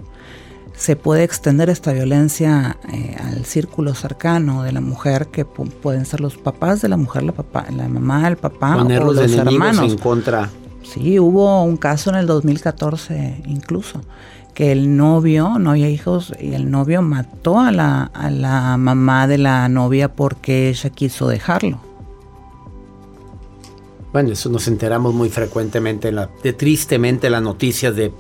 se 0.76 0.96
puede 0.96 1.22
extender 1.22 1.70
esta 1.70 1.92
violencia 1.92 2.76
eh, 2.92 3.16
al 3.18 3.44
círculo 3.44 3.94
cercano 3.94 4.64
de 4.64 4.72
la 4.72 4.80
mujer, 4.80 5.28
que 5.28 5.44
pueden 5.44 6.04
ser 6.04 6.20
los 6.20 6.36
papás 6.36 6.82
de 6.82 6.88
la 6.88 6.96
mujer, 6.96 7.22
la, 7.22 7.32
papá, 7.32 7.66
la 7.70 7.88
mamá, 7.88 8.26
el 8.28 8.36
papá 8.36 8.76
o 8.82 9.12
los 9.12 9.32
hermanos. 9.32 9.92
en 9.92 9.98
contra. 9.98 10.50
Sí, 10.82 11.18
hubo 11.18 11.62
un 11.62 11.76
caso 11.76 12.10
en 12.10 12.16
el 12.16 12.26
2014 12.26 13.42
incluso, 13.46 14.00
que 14.52 14.72
el 14.72 14.96
novio, 14.96 15.58
no 15.58 15.70
había 15.70 15.88
hijos, 15.88 16.34
y 16.38 16.52
el 16.52 16.70
novio 16.70 17.02
mató 17.02 17.60
a 17.60 17.72
la, 17.72 18.04
a 18.12 18.30
la 18.30 18.76
mamá 18.76 19.26
de 19.26 19.38
la 19.38 19.68
novia 19.68 20.12
porque 20.12 20.68
ella 20.68 20.90
quiso 20.90 21.28
dejarlo. 21.28 21.93
Bueno, 24.14 24.30
eso 24.32 24.48
nos 24.48 24.68
enteramos 24.68 25.12
muy 25.12 25.28
frecuentemente, 25.28 26.12
la, 26.12 26.30
de, 26.42 26.52
tristemente, 26.52 27.28
las 27.28 27.42
noticias 27.42 27.94
de 27.94 28.12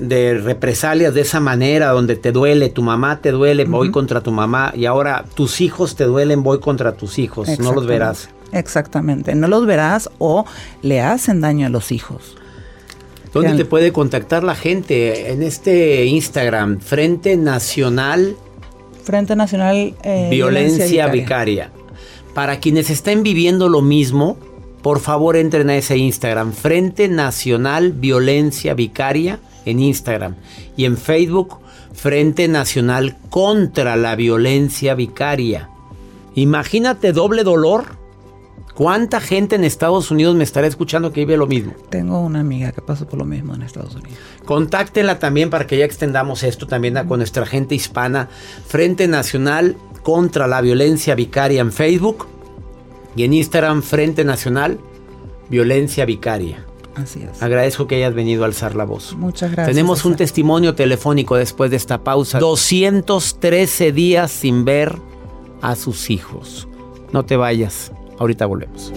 de 0.00 0.40
represalias 0.42 1.14
de 1.14 1.20
esa 1.20 1.38
manera, 1.38 1.90
donde 1.90 2.16
te 2.16 2.32
duele, 2.32 2.68
tu 2.68 2.82
mamá 2.82 3.20
te 3.20 3.30
duele, 3.30 3.64
voy 3.64 3.92
contra 3.92 4.20
tu 4.20 4.32
mamá, 4.32 4.72
y 4.74 4.86
ahora 4.86 5.24
tus 5.34 5.60
hijos 5.60 5.94
te 5.94 6.02
duelen, 6.02 6.42
voy 6.42 6.58
contra 6.58 6.96
tus 6.96 7.20
hijos, 7.20 7.60
no 7.60 7.72
los 7.72 7.86
verás. 7.86 8.28
Exactamente, 8.50 9.36
no 9.36 9.46
los 9.46 9.64
verás 9.64 10.10
o 10.18 10.44
le 10.82 11.00
hacen 11.00 11.40
daño 11.40 11.68
a 11.68 11.70
los 11.70 11.92
hijos. 11.92 12.36
¿Dónde 13.32 13.54
te 13.54 13.64
puede 13.64 13.92
contactar 13.92 14.42
la 14.42 14.56
gente? 14.56 15.30
En 15.30 15.42
este 15.42 16.06
Instagram, 16.06 16.80
Frente 16.80 17.36
Nacional. 17.36 18.34
Frente 19.04 19.36
Nacional 19.36 19.94
eh, 20.02 20.28
Violencia, 20.28 21.06
Vicaria. 21.06 21.70
Para 22.34 22.58
quienes 22.58 22.90
estén 22.90 23.22
viviendo 23.22 23.68
lo 23.68 23.80
mismo, 23.80 24.36
por 24.82 25.00
favor 25.00 25.36
entren 25.36 25.70
a 25.70 25.76
ese 25.76 25.96
Instagram, 25.96 26.52
Frente 26.52 27.08
Nacional 27.08 27.92
Violencia 27.92 28.74
Vicaria 28.74 29.38
en 29.64 29.78
Instagram 29.78 30.34
y 30.76 30.84
en 30.84 30.96
Facebook 30.96 31.58
Frente 31.92 32.48
Nacional 32.48 33.16
contra 33.30 33.96
la 33.96 34.16
Violencia 34.16 34.94
Vicaria. 34.94 35.68
Imagínate 36.34 37.12
doble 37.12 37.44
dolor. 37.44 38.00
¿Cuánta 38.74 39.20
gente 39.20 39.54
en 39.54 39.64
Estados 39.64 40.10
Unidos 40.10 40.34
me 40.34 40.44
estará 40.44 40.66
escuchando 40.66 41.12
que 41.12 41.20
vive 41.20 41.36
lo 41.36 41.46
mismo? 41.46 41.74
Tengo 41.90 42.20
una 42.20 42.40
amiga 42.40 42.72
que 42.72 42.80
pasó 42.80 43.06
por 43.06 43.18
lo 43.18 43.26
mismo 43.26 43.54
en 43.54 43.62
Estados 43.62 43.94
Unidos. 43.94 44.18
Contáctenla 44.46 45.18
también 45.18 45.50
para 45.50 45.66
que 45.66 45.76
ya 45.76 45.84
extendamos 45.84 46.42
esto 46.42 46.66
también 46.66 46.94
con 47.06 47.18
nuestra 47.18 47.44
gente 47.44 47.74
hispana. 47.74 48.30
Frente 48.66 49.06
Nacional 49.08 49.76
contra 50.02 50.46
la 50.46 50.62
Violencia 50.62 51.14
Vicaria 51.14 51.60
en 51.60 51.70
Facebook 51.70 52.26
y 53.16 53.24
en 53.24 53.34
Instagram 53.34 53.82
Frente 53.82 54.24
Nacional 54.24 54.78
Violencia 55.48 56.04
Vicaria. 56.04 56.64
Así 56.94 57.22
es. 57.22 57.42
Agradezco 57.42 57.86
que 57.86 57.96
hayas 57.96 58.14
venido 58.14 58.42
a 58.42 58.46
alzar 58.46 58.74
la 58.74 58.84
voz. 58.84 59.14
Muchas 59.14 59.50
gracias. 59.52 59.74
Tenemos 59.74 60.04
un 60.04 60.16
testimonio 60.16 60.74
telefónico 60.74 61.36
después 61.36 61.70
de 61.70 61.76
esta 61.76 62.02
pausa. 62.04 62.38
213 62.38 63.92
días 63.92 64.30
sin 64.30 64.64
ver 64.64 64.96
a 65.62 65.74
sus 65.74 66.10
hijos. 66.10 66.68
No 67.12 67.24
te 67.24 67.36
vayas. 67.36 67.92
Ahorita 68.18 68.46
volvemos. 68.46 68.92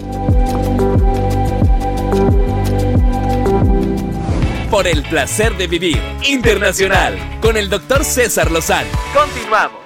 Por 4.70 4.86
el 4.86 5.02
placer 5.04 5.56
de 5.56 5.66
vivir 5.66 6.00
internacional 6.28 7.16
con 7.40 7.56
el 7.56 7.70
doctor 7.70 8.04
César 8.04 8.50
Lozano. 8.50 8.88
Continuamos 9.14 9.85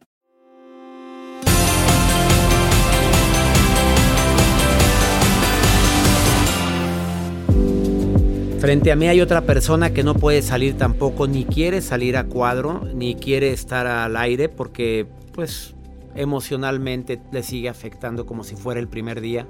Frente 8.61 8.91
a 8.91 8.95
mí 8.95 9.07
hay 9.07 9.21
otra 9.21 9.41
persona 9.41 9.91
que 9.91 10.03
no 10.03 10.13
puede 10.13 10.43
salir 10.43 10.77
tampoco, 10.77 11.25
ni 11.25 11.45
quiere 11.45 11.81
salir 11.81 12.15
a 12.15 12.25
cuadro, 12.25 12.83
ni 12.93 13.15
quiere 13.15 13.53
estar 13.53 13.87
al 13.87 14.15
aire 14.15 14.49
porque 14.49 15.07
pues 15.33 15.73
emocionalmente 16.13 17.19
le 17.31 17.41
sigue 17.41 17.69
afectando 17.69 18.27
como 18.27 18.43
si 18.43 18.55
fuera 18.55 18.79
el 18.79 18.87
primer 18.87 19.19
día. 19.19 19.47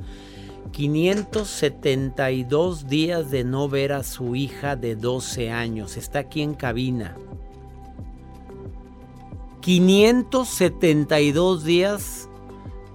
572 0.71 2.87
días 2.87 3.29
de 3.31 3.43
no 3.43 3.67
ver 3.67 3.91
a 3.91 4.03
su 4.03 4.33
hija 4.33 4.77
de 4.77 4.95
12 4.95 5.51
años. 5.51 5.97
Está 5.97 6.19
aquí 6.19 6.41
en 6.41 6.53
cabina. 6.53 7.17
572 9.59 11.65
días 11.65 12.29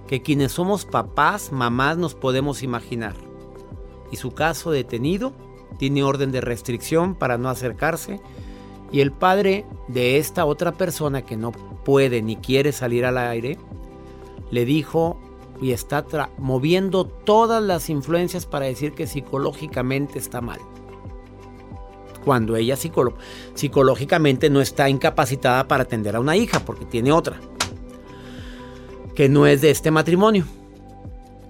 que 0.07 0.23
quienes 0.23 0.53
somos 0.53 0.83
papás, 0.83 1.51
mamás 1.51 1.95
nos 1.95 2.15
podemos 2.15 2.63
imaginar. 2.63 3.13
Y 4.11 4.15
su 4.15 4.31
caso 4.31 4.71
detenido 4.71 5.45
tiene 5.77 6.03
orden 6.03 6.31
de 6.31 6.41
restricción 6.41 7.15
para 7.15 7.37
no 7.37 7.49
acercarse. 7.49 8.19
Y 8.91 9.01
el 9.01 9.11
padre 9.11 9.65
de 9.87 10.17
esta 10.17 10.45
otra 10.45 10.73
persona 10.73 11.23
que 11.23 11.37
no 11.37 11.51
puede 11.51 12.21
ni 12.21 12.37
quiere 12.37 12.71
salir 12.71 13.05
al 13.05 13.17
aire, 13.17 13.57
le 14.51 14.65
dijo 14.65 15.19
y 15.61 15.71
está 15.71 16.05
moviendo 16.37 17.05
todas 17.05 17.61
las 17.63 17.89
influencias 17.89 18.45
para 18.45 18.65
decir 18.65 18.93
que 18.93 19.07
psicológicamente 19.07 20.19
está 20.19 20.41
mal. 20.41 20.59
Cuando 22.23 22.55
ella 22.55 22.75
psicológicamente 23.55 24.49
no 24.49 24.61
está 24.61 24.89
incapacitada 24.89 25.67
para 25.67 25.83
atender 25.83 26.15
a 26.15 26.19
una 26.19 26.35
hija 26.35 26.59
porque 26.59 26.85
tiene 26.85 27.11
otra, 27.11 27.39
que 29.15 29.29
no 29.29 29.47
es 29.47 29.61
de 29.61 29.71
este 29.71 29.91
matrimonio. 29.91 30.45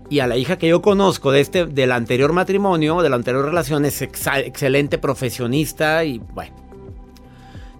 Y 0.10 0.20
a 0.20 0.28
la 0.28 0.38
hija 0.38 0.58
que 0.58 0.70
yo 0.70 0.82
conozco 0.82 1.32
de 1.32 1.42
este, 1.42 1.66
del 1.66 1.92
anterior 1.92 2.32
matrimonio, 2.32 3.02
de 3.02 3.10
la 3.10 3.18
anterior 3.18 3.44
relación, 3.44 3.84
es 3.86 4.02
excelente 4.02 4.98
profesionista 4.98 6.04
y 6.06 6.20
bueno. 6.34 6.56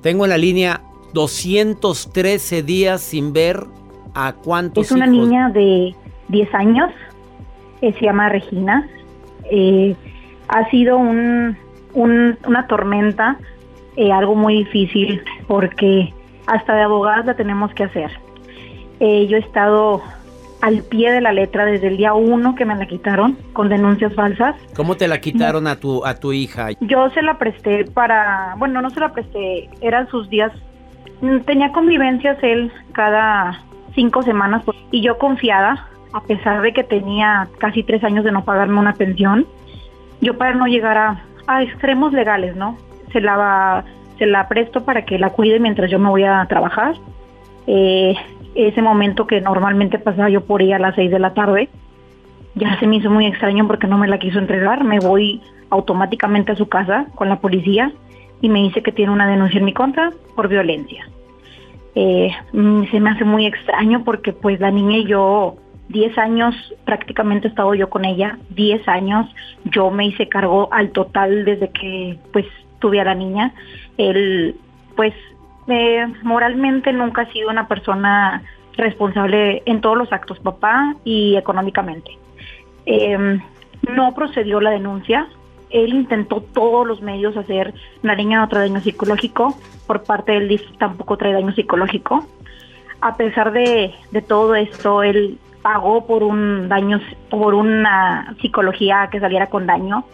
Tengo 0.02 0.26
en 0.26 0.30
la 0.30 0.38
línea 0.38 0.82
213 1.14 2.64
días 2.64 3.02
sin 3.02 3.34
ver 3.34 3.66
a 4.14 4.34
cuántos. 4.34 4.86
Es 4.86 4.92
una 4.92 5.08
niña 5.08 5.50
de 5.50 5.96
10 6.28 6.54
años, 6.54 6.92
eh, 7.82 7.94
se 7.94 8.06
llama 8.06 8.30
Regina. 8.30 8.88
Eh, 9.50 9.96
ha 10.50 10.70
sido 10.70 10.98
un, 10.98 11.58
una 11.94 12.68
tormenta, 12.68 13.38
eh, 13.96 14.12
algo 14.12 14.36
muy 14.36 14.66
difícil 14.66 15.22
porque 15.48 16.14
hasta 16.46 16.76
de 16.76 16.82
abogadas 16.82 17.26
la 17.26 17.36
tenemos 17.36 17.74
que 17.74 17.84
hacer. 17.84 18.12
yo 19.00 19.38
he 19.38 19.40
estado 19.40 20.02
al 20.62 20.84
pie 20.84 21.12
de 21.12 21.22
la 21.22 21.32
letra 21.32 21.66
desde 21.66 21.88
el 21.88 21.98
día 21.98 22.14
uno 22.14 22.56
que 22.56 22.66
me 22.66 22.76
la 22.76 22.88
quitaron 22.88 23.38
con 23.54 23.70
denuncias 23.70 24.14
falsas. 24.16 24.56
¿Cómo 24.76 24.96
te 24.96 25.08
la 25.08 25.20
quitaron 25.20 25.68
a 25.68 25.76
tu 25.76 26.06
a 26.06 26.16
tu 26.16 26.34
hija? 26.34 26.70
Yo 26.82 27.10
se 27.12 27.22
la 27.22 27.38
presté 27.38 27.86
para, 27.86 28.56
bueno, 28.58 28.82
no 28.82 28.90
se 28.90 29.00
la 29.00 29.12
presté, 29.12 29.70
eran 29.82 30.08
sus 30.10 30.30
días. 30.30 30.52
Mm, 31.22 31.40
tenía 31.42 31.72
convivencias 31.72 32.38
él 32.42 32.72
cada 32.94 33.64
cinco 33.94 34.22
semanas 34.24 34.64
y 34.92 35.02
yo 35.02 35.18
confiada, 35.18 35.88
a 36.14 36.22
pesar 36.22 36.62
de 36.62 36.74
que 36.74 36.84
tenía 36.84 37.48
casi 37.58 37.84
tres 37.84 38.04
años 38.04 38.24
de 38.24 38.32
no 38.32 38.44
pagarme 38.44 38.80
una 38.80 38.94
pensión, 38.94 39.46
yo 40.22 40.38
para 40.38 40.54
no 40.54 40.66
llegar 40.66 40.98
a, 40.98 41.24
a 41.48 41.64
extremos 41.64 42.14
legales, 42.14 42.56
¿no? 42.56 42.78
Se 43.12 43.22
la 43.22 43.84
se 44.18 44.26
la 44.26 44.48
presto 44.48 44.84
para 44.84 45.06
que 45.06 45.20
la 45.20 45.30
cuide 45.30 45.60
mientras 45.60 45.92
yo 45.92 46.00
me 46.00 46.10
voy 46.10 46.24
a 46.24 46.46
trabajar. 46.50 46.96
Eh, 47.68 48.16
ese 48.58 48.82
momento 48.82 49.28
que 49.28 49.40
normalmente 49.40 50.00
pasaba 50.00 50.30
yo 50.30 50.42
por 50.46 50.62
ella 50.62 50.78
a 50.78 50.80
las 50.80 50.96
6 50.96 51.12
de 51.12 51.20
la 51.20 51.34
tarde, 51.34 51.70
ya 52.56 52.80
se 52.80 52.88
me 52.88 52.96
hizo 52.98 53.12
muy 53.12 53.28
extraño 53.28 53.68
porque 53.68 53.88
no 53.88 53.98
me 53.98 54.08
la 54.08 54.18
quiso 54.18 54.40
entregar. 54.40 54.84
Me 54.84 55.00
voy 55.00 55.42
automáticamente 55.70 56.52
a 56.52 56.56
su 56.56 56.68
casa 56.68 57.06
con 57.16 57.30
la 57.30 57.40
policía 57.40 57.92
y 58.42 58.50
me 58.50 58.62
dice 58.64 58.82
que 58.82 58.92
tiene 58.92 59.12
una 59.12 59.28
denuncia 59.28 59.60
en 59.60 59.66
mi 59.66 59.74
contra 59.74 60.12
por 60.36 60.48
violencia. 60.48 61.08
Eh, 61.96 62.32
mm, 62.54 62.86
se 62.92 63.00
me 63.00 63.12
hace 63.12 63.24
muy 63.26 63.46
extraño 63.46 64.04
porque 64.04 64.34
pues 64.34 64.60
la 64.60 64.72
niña 64.72 64.98
y 64.98 65.06
yo, 65.06 65.56
10 65.90 66.18
años 66.18 66.56
prácticamente 66.86 67.48
he 67.48 67.50
estado 67.50 67.74
yo 67.74 67.90
con 67.90 68.06
ella, 68.06 68.38
10 68.52 68.88
años, 68.88 69.28
yo 69.66 69.90
me 69.90 70.08
hice 70.08 70.28
cargo 70.28 70.70
al 70.72 70.92
total 70.92 71.46
desde 71.46 71.70
que 71.70 72.18
pues 72.34 72.46
tuve 72.80 73.00
a 73.02 73.06
la 73.06 73.16
niña. 73.16 73.54
Él 73.98 74.56
pues 74.96 75.14
eh, 75.68 76.08
moralmente 76.24 76.94
nunca 76.94 77.24
ha 77.24 77.32
sido 77.32 77.50
una 77.50 77.68
persona 77.68 78.44
responsable 78.74 79.64
en 79.66 79.82
todos 79.82 79.98
los 79.98 80.12
actos, 80.14 80.40
papá, 80.40 80.96
y 81.04 81.36
económicamente. 81.36 82.18
Em, 82.86 83.42
no 83.94 84.14
procedió 84.14 84.62
la 84.62 84.72
denuncia. 84.72 85.28
Él 85.70 85.94
intentó 85.94 86.42
todos 86.42 86.88
los 86.88 87.02
medios 87.02 87.36
hacer, 87.36 87.74
la 88.02 88.16
niña 88.16 88.40
no 88.40 88.48
trae 88.48 88.70
daño 88.70 88.80
psicológico, 88.82 89.58
por 89.86 90.04
parte 90.04 90.32
del 90.34 90.48
DIF 90.48 90.62
tampoco 90.78 91.18
trae 91.18 91.34
daño 91.34 91.54
psicológico. 91.54 92.26
A 93.02 93.18
pesar 93.18 93.52
de, 93.52 93.94
de 94.12 94.22
todo 94.22 94.56
esto, 94.56 95.04
él 95.04 95.38
pagó 95.62 96.06
por 96.06 96.24
un 96.24 96.70
daño, 96.70 97.02
por 97.30 97.54
una 97.54 98.36
psicología 98.40 99.10
que 99.12 99.20
saliera 99.20 99.48
con 99.48 99.66
daño, 99.66 100.06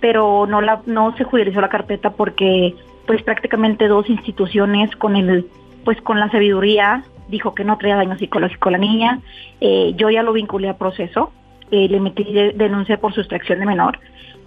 pero 0.00 0.46
no 0.46 0.60
la, 0.60 0.80
no 0.86 1.16
se 1.16 1.24
judicializó 1.24 1.60
la 1.60 1.68
carpeta 1.68 2.10
porque 2.10 2.76
pues 3.06 3.22
prácticamente 3.22 3.88
dos 3.88 4.08
instituciones 4.08 4.94
con 4.96 5.16
el 5.16 5.46
pues 5.84 6.00
con 6.02 6.20
la 6.20 6.30
sabiduría 6.30 7.04
dijo 7.28 7.54
que 7.54 7.64
no 7.64 7.78
traía 7.78 7.96
daño 7.96 8.18
psicológico 8.18 8.70
la 8.70 8.78
niña. 8.78 9.20
Eh, 9.60 9.94
yo 9.96 10.10
ya 10.10 10.22
lo 10.22 10.32
vinculé 10.32 10.68
a 10.68 10.76
proceso, 10.76 11.32
eh, 11.70 11.88
le 11.88 12.00
metí 12.00 12.24
denuncia 12.54 12.98
por 12.98 13.14
sustracción 13.14 13.60
de 13.60 13.66
menor, 13.66 13.98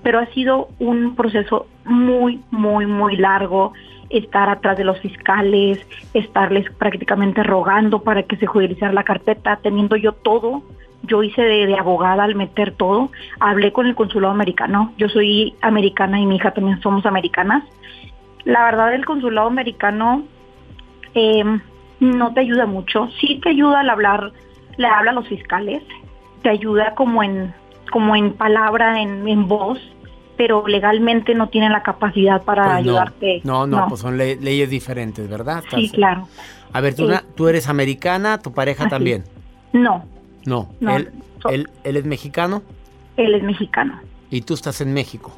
pero 0.04 0.20
ha 0.20 0.26
sido 0.28 0.68
un 0.80 1.16
proceso 1.16 1.68
muy, 1.86 2.42
muy, 2.52 2.86
muy 2.86 3.18
largo 3.18 3.74
estar 4.10 4.48
atrás 4.50 4.78
de 4.78 4.84
los 4.84 5.00
fiscales, 5.00 5.80
estarles 6.14 6.70
prácticamente 6.74 7.42
rogando 7.42 8.04
para 8.04 8.24
que 8.24 8.36
se 8.36 8.46
judicializara 8.46 8.94
la 8.94 9.04
carpeta, 9.04 9.60
teniendo 9.62 9.96
yo 9.96 10.12
todo. 10.12 10.62
Yo 11.06 11.22
hice 11.22 11.42
de, 11.42 11.66
de, 11.66 11.78
abogada 11.78 12.24
al 12.24 12.36
meter 12.36 12.72
todo, 12.72 13.12
hablé 13.40 13.74
con 13.74 13.88
el 13.88 13.96
consulado 13.96 14.34
americano, 14.34 14.94
yo 14.98 15.10
soy 15.10 15.54
americana 15.62 16.22
y 16.22 16.26
mi 16.26 16.38
hija 16.38 16.52
también 16.52 16.80
somos 16.82 17.06
americanas, 17.06 17.66
la 18.46 18.66
verdad 18.66 18.94
el 18.94 19.06
consulado 19.06 19.48
americano 19.48 20.24
em, 21.14 21.62
no 22.00 22.34
te 22.34 22.42
ayuda 22.42 22.66
mucho. 22.66 23.10
Sí 23.20 23.40
te 23.42 23.50
ayuda 23.50 23.82
al 23.82 23.90
hablar, 23.90 24.32
le 24.78 24.88
habla 24.88 25.12
a 25.12 25.14
los 25.14 25.28
fiscales, 25.28 25.84
te 26.42 26.50
ayuda 26.50 26.96
como 26.96 27.24
en, 27.24 27.54
como 27.92 28.16
en 28.16 28.34
palabra, 28.34 29.02
en, 29.02 29.48
voz, 29.48 29.80
pero 30.38 30.68
legalmente 30.68 31.34
no 31.36 31.50
tiene 31.50 31.70
la 31.70 31.84
capacidad 31.84 32.44
para 32.44 32.64
pues 32.64 32.76
ayudarte. 32.76 33.42
No, 33.44 33.66
no, 33.68 33.88
pues 33.88 34.02
son 34.02 34.18
leyes 34.18 34.70
diferentes, 34.70 35.30
¿verdad? 35.30 35.64
Sí, 35.74 35.90
claro. 35.90 36.28
A 36.74 36.82
ver, 36.82 36.96
¿tú, 36.96 37.08
¿tú 37.36 37.48
eres 37.48 37.70
americana? 37.70 38.40
¿Tu 38.40 38.52
pareja 38.52 38.90
también? 38.90 39.24
No. 39.72 40.06
No. 40.46 40.70
¿Él, 40.82 41.12
él, 41.50 41.70
¿Él 41.84 41.98
es 41.98 42.06
mexicano? 42.06 42.64
Él 43.16 43.36
es 43.36 43.44
mexicano. 43.44 44.00
¿Y 44.30 44.42
tú 44.42 44.56
estás 44.56 44.82
en 44.82 44.94
México? 44.94 45.32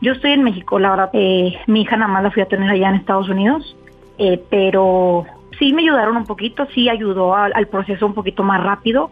Yo 0.00 0.12
estoy 0.12 0.32
en 0.32 0.42
México, 0.42 0.78
la 0.78 0.90
verdad. 0.90 1.10
Eh, 1.12 1.58
mi 1.66 1.82
hija 1.82 1.96
nada 1.96 2.12
más 2.12 2.22
la 2.22 2.30
fui 2.30 2.42
a 2.42 2.46
tener 2.46 2.70
allá 2.70 2.88
en 2.88 2.96
Estados 2.96 3.28
Unidos, 3.28 3.76
eh, 4.18 4.42
pero 4.48 5.26
sí 5.58 5.72
me 5.72 5.82
ayudaron 5.82 6.16
un 6.16 6.24
poquito, 6.24 6.66
sí 6.74 6.88
ayudó 6.88 7.34
al, 7.34 7.66
proceso 7.68 8.06
un 8.06 8.14
poquito 8.14 8.42
más 8.42 8.62
rápido. 8.62 9.10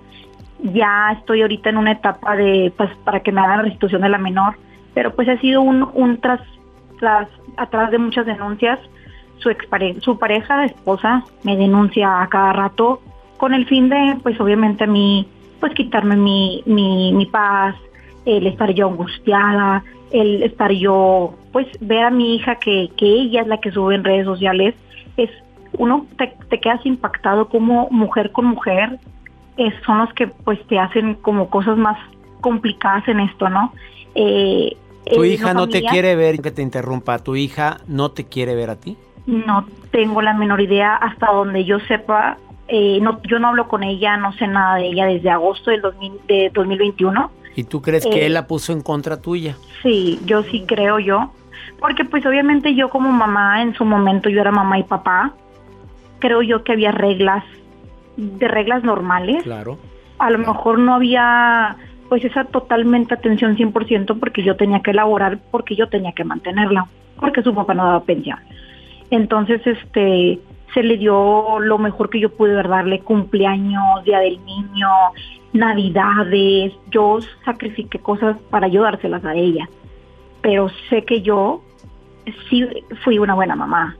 Ya 0.62 1.12
estoy 1.12 1.42
ahorita 1.42 1.70
en 1.70 1.76
una 1.76 1.92
etapa 1.92 2.34
de, 2.34 2.72
pues, 2.76 2.90
para 3.04 3.20
que 3.20 3.30
me 3.30 3.40
hagan 3.40 3.58
la 3.58 3.62
restitución 3.64 4.02
de 4.02 4.08
la 4.08 4.18
menor, 4.18 4.56
pero 4.94 5.14
pues 5.14 5.28
ha 5.28 5.38
sido 5.38 5.60
un, 5.60 5.88
un 5.94 6.20
tras, 6.20 6.40
tras, 6.98 7.28
atrás 7.56 7.90
de 7.90 7.98
muchas 7.98 8.26
denuncias. 8.26 8.80
Su, 9.38 9.50
expare 9.50 10.00
su 10.00 10.18
pareja, 10.18 10.64
esposa, 10.64 11.22
me 11.44 11.56
denuncia 11.56 12.22
a 12.22 12.28
cada 12.28 12.52
rato 12.52 13.00
con 13.36 13.54
el 13.54 13.66
fin 13.66 13.88
de, 13.88 14.18
pues 14.22 14.40
obviamente 14.40 14.82
a 14.82 14.88
mí, 14.88 15.28
pues 15.60 15.74
quitarme 15.74 16.16
mi, 16.16 16.62
mi, 16.66 17.12
mi 17.12 17.26
paz, 17.26 17.76
el 18.24 18.46
estar 18.46 18.72
yo 18.72 18.88
angustiada, 18.88 19.84
el 20.10 20.42
estar 20.42 20.72
yo, 20.72 21.34
pues 21.52 21.66
ver 21.80 22.04
a 22.04 22.10
mi 22.10 22.36
hija 22.36 22.56
que, 22.56 22.90
que 22.96 23.06
ella 23.06 23.42
es 23.42 23.48
la 23.48 23.58
que 23.60 23.70
sube 23.70 23.94
en 23.94 24.04
redes 24.04 24.24
sociales, 24.24 24.74
es 25.16 25.30
uno 25.72 26.06
te, 26.16 26.34
te 26.48 26.60
quedas 26.60 26.84
impactado 26.86 27.48
como 27.48 27.88
mujer 27.90 28.32
con 28.32 28.46
mujer, 28.46 28.98
es, 29.56 29.74
son 29.84 29.98
los 29.98 30.12
que 30.14 30.28
pues 30.28 30.64
te 30.66 30.78
hacen 30.78 31.14
como 31.14 31.50
cosas 31.50 31.76
más 31.76 31.98
complicadas 32.40 33.06
en 33.08 33.20
esto, 33.20 33.48
¿no? 33.48 33.72
Eh, 34.14 34.76
¿Tu 35.12 35.24
hija 35.24 35.54
no 35.54 35.68
te 35.68 35.82
quiere 35.82 36.16
ver, 36.16 36.40
que 36.40 36.50
te 36.50 36.62
interrumpa, 36.62 37.18
tu 37.18 37.36
hija 37.36 37.78
no 37.86 38.10
te 38.10 38.24
quiere 38.24 38.54
ver 38.54 38.70
a 38.70 38.76
ti? 38.76 38.96
No 39.26 39.66
tengo 39.90 40.22
la 40.22 40.34
menor 40.34 40.60
idea 40.60 40.96
hasta 40.96 41.32
donde 41.32 41.64
yo 41.64 41.78
sepa, 41.80 42.36
eh, 42.68 42.98
no, 43.00 43.20
yo 43.22 43.38
no 43.38 43.48
hablo 43.48 43.68
con 43.68 43.82
ella, 43.82 44.16
no 44.16 44.32
sé 44.34 44.46
nada 44.46 44.76
de 44.76 44.88
ella 44.88 45.06
desde 45.06 45.30
agosto 45.30 45.70
del 45.70 45.82
de 46.26 46.50
2021. 46.54 47.30
¿Y 47.58 47.64
tú 47.64 47.82
crees 47.82 48.06
que 48.06 48.20
Eh, 48.22 48.26
él 48.26 48.34
la 48.34 48.46
puso 48.46 48.72
en 48.72 48.82
contra 48.82 49.20
tuya? 49.20 49.56
Sí, 49.82 50.20
yo 50.24 50.44
sí 50.44 50.62
creo 50.64 51.00
yo, 51.00 51.32
porque 51.80 52.04
pues 52.04 52.24
obviamente 52.24 52.76
yo 52.76 52.88
como 52.88 53.10
mamá 53.10 53.62
en 53.62 53.74
su 53.74 53.84
momento 53.84 54.28
yo 54.28 54.40
era 54.40 54.52
mamá 54.52 54.78
y 54.78 54.84
papá, 54.84 55.32
creo 56.20 56.40
yo 56.42 56.62
que 56.62 56.70
había 56.74 56.92
reglas, 56.92 57.42
de 58.16 58.46
reglas 58.46 58.84
normales, 58.84 59.42
Claro. 59.42 59.76
a 60.20 60.30
lo 60.30 60.38
mejor 60.38 60.78
no 60.78 60.94
había 60.94 61.74
pues 62.08 62.24
esa 62.24 62.44
totalmente 62.44 63.14
atención 63.14 63.56
100% 63.56 64.20
porque 64.20 64.44
yo 64.44 64.54
tenía 64.54 64.78
que 64.80 64.92
elaborar, 64.92 65.40
porque 65.50 65.74
yo 65.74 65.88
tenía 65.88 66.12
que 66.12 66.22
mantenerla, 66.22 66.86
porque 67.18 67.42
su 67.42 67.52
papá 67.56 67.74
no 67.74 67.84
daba 67.84 68.04
pensión. 68.04 68.38
Entonces, 69.10 69.60
este, 69.66 70.38
se 70.74 70.82
le 70.84 70.96
dio 70.96 71.58
lo 71.58 71.76
mejor 71.78 72.08
que 72.08 72.20
yo 72.20 72.30
pude 72.30 72.54
darle 72.54 73.00
cumpleaños, 73.00 74.04
Día 74.04 74.20
del 74.20 74.38
Niño, 74.44 74.88
Navidades, 75.52 76.72
yo 76.90 77.18
sacrifiqué 77.44 77.98
cosas 77.98 78.36
para 78.50 78.66
ayudárselas 78.66 79.24
a 79.24 79.34
ella, 79.34 79.68
pero 80.42 80.68
sé 80.88 81.04
que 81.04 81.22
yo 81.22 81.62
sí 82.48 82.66
fui 83.02 83.18
una 83.18 83.34
buena 83.34 83.56
mamá. 83.56 83.96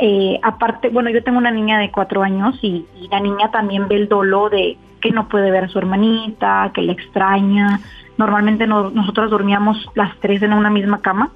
Eh, 0.00 0.40
aparte, 0.42 0.88
bueno, 0.88 1.10
yo 1.10 1.22
tengo 1.22 1.38
una 1.38 1.50
niña 1.50 1.78
de 1.78 1.90
cuatro 1.90 2.22
años 2.22 2.58
y, 2.62 2.86
la 3.10 3.20
niña 3.20 3.50
también 3.50 3.88
ve 3.88 3.96
el 3.96 4.08
dolor 4.08 4.50
de 4.50 4.76
que 5.00 5.10
no 5.10 5.28
puede 5.28 5.50
ver 5.50 5.64
a 5.64 5.68
su 5.68 5.78
hermanita, 5.78 6.70
que 6.74 6.82
le 6.82 6.92
extraña. 6.92 7.80
Normalmente 8.16 8.66
no- 8.66 8.90
nosotros 8.90 9.30
dormíamos 9.30 9.88
las 9.94 10.16
tres 10.20 10.42
en 10.42 10.52
una 10.52 10.70
misma 10.70 11.00
cama 11.00 11.30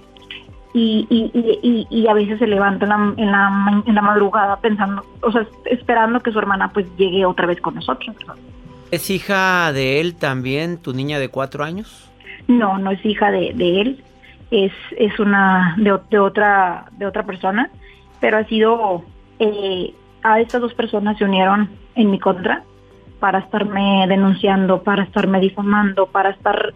y, 0.72 2.06
a 2.08 2.14
veces 2.14 2.38
se 2.38 2.46
levanta 2.46 2.86
la, 2.86 2.96
la, 3.16 3.82
en 3.86 3.94
la 3.94 4.02
madrugada 4.02 4.56
pensando, 4.60 5.04
o 5.22 5.32
sea, 5.32 5.46
esperando 5.64 6.20
que 6.20 6.32
su 6.32 6.38
hermana 6.38 6.68
pues 6.72 6.86
llegue 6.96 7.24
otra 7.24 7.46
vez 7.46 7.60
con 7.60 7.74
nosotros. 7.76 8.14
¿Es 8.90 9.10
hija 9.10 9.72
de 9.72 10.00
él 10.00 10.14
también, 10.14 10.78
tu 10.78 10.92
niña 10.92 11.18
de 11.18 11.28
cuatro 11.28 11.64
años? 11.64 12.10
No, 12.48 12.78
no 12.78 12.92
es 12.92 13.04
hija 13.04 13.30
de, 13.30 13.52
de 13.54 13.80
él, 13.80 14.04
es, 14.50 14.72
es 14.96 15.18
una 15.18 15.74
de, 15.78 15.98
de 16.10 16.18
otra 16.18 16.86
de 16.92 17.06
otra 17.06 17.24
persona, 17.24 17.70
pero 18.20 18.38
ha 18.38 18.44
sido 18.44 19.04
eh, 19.38 19.92
a 20.22 20.40
estas 20.40 20.60
dos 20.60 20.74
personas 20.74 21.18
se 21.18 21.24
unieron 21.24 21.68
en 21.94 22.10
mi 22.10 22.18
contra 22.18 22.62
para 23.18 23.40
estarme 23.40 24.06
denunciando, 24.08 24.82
para 24.82 25.04
estarme 25.04 25.40
difamando, 25.40 26.06
para 26.06 26.30
estar 26.30 26.74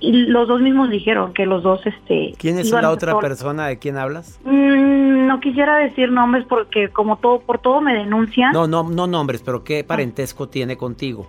y 0.00 0.26
los 0.26 0.48
dos 0.48 0.60
mismos 0.62 0.90
dijeron 0.90 1.32
que 1.34 1.44
los 1.46 1.62
dos 1.62 1.84
este 1.86 2.32
¿Quién 2.38 2.58
es 2.58 2.70
la 2.70 2.90
otra 2.90 3.12
por- 3.12 3.22
persona 3.22 3.66
de 3.66 3.78
quién 3.78 3.96
hablas? 3.98 4.40
Mm, 4.44 5.26
no 5.26 5.38
quisiera 5.40 5.76
decir 5.76 6.10
nombres 6.10 6.44
porque 6.48 6.88
como 6.88 7.16
todo 7.18 7.40
por 7.40 7.58
todo 7.58 7.80
me 7.80 7.94
denuncian. 7.94 8.52
No, 8.52 8.66
no, 8.66 8.82
no 8.82 9.06
nombres, 9.06 9.42
pero 9.42 9.62
¿qué 9.62 9.84
parentesco 9.84 10.48
tiene 10.48 10.76
contigo? 10.76 11.26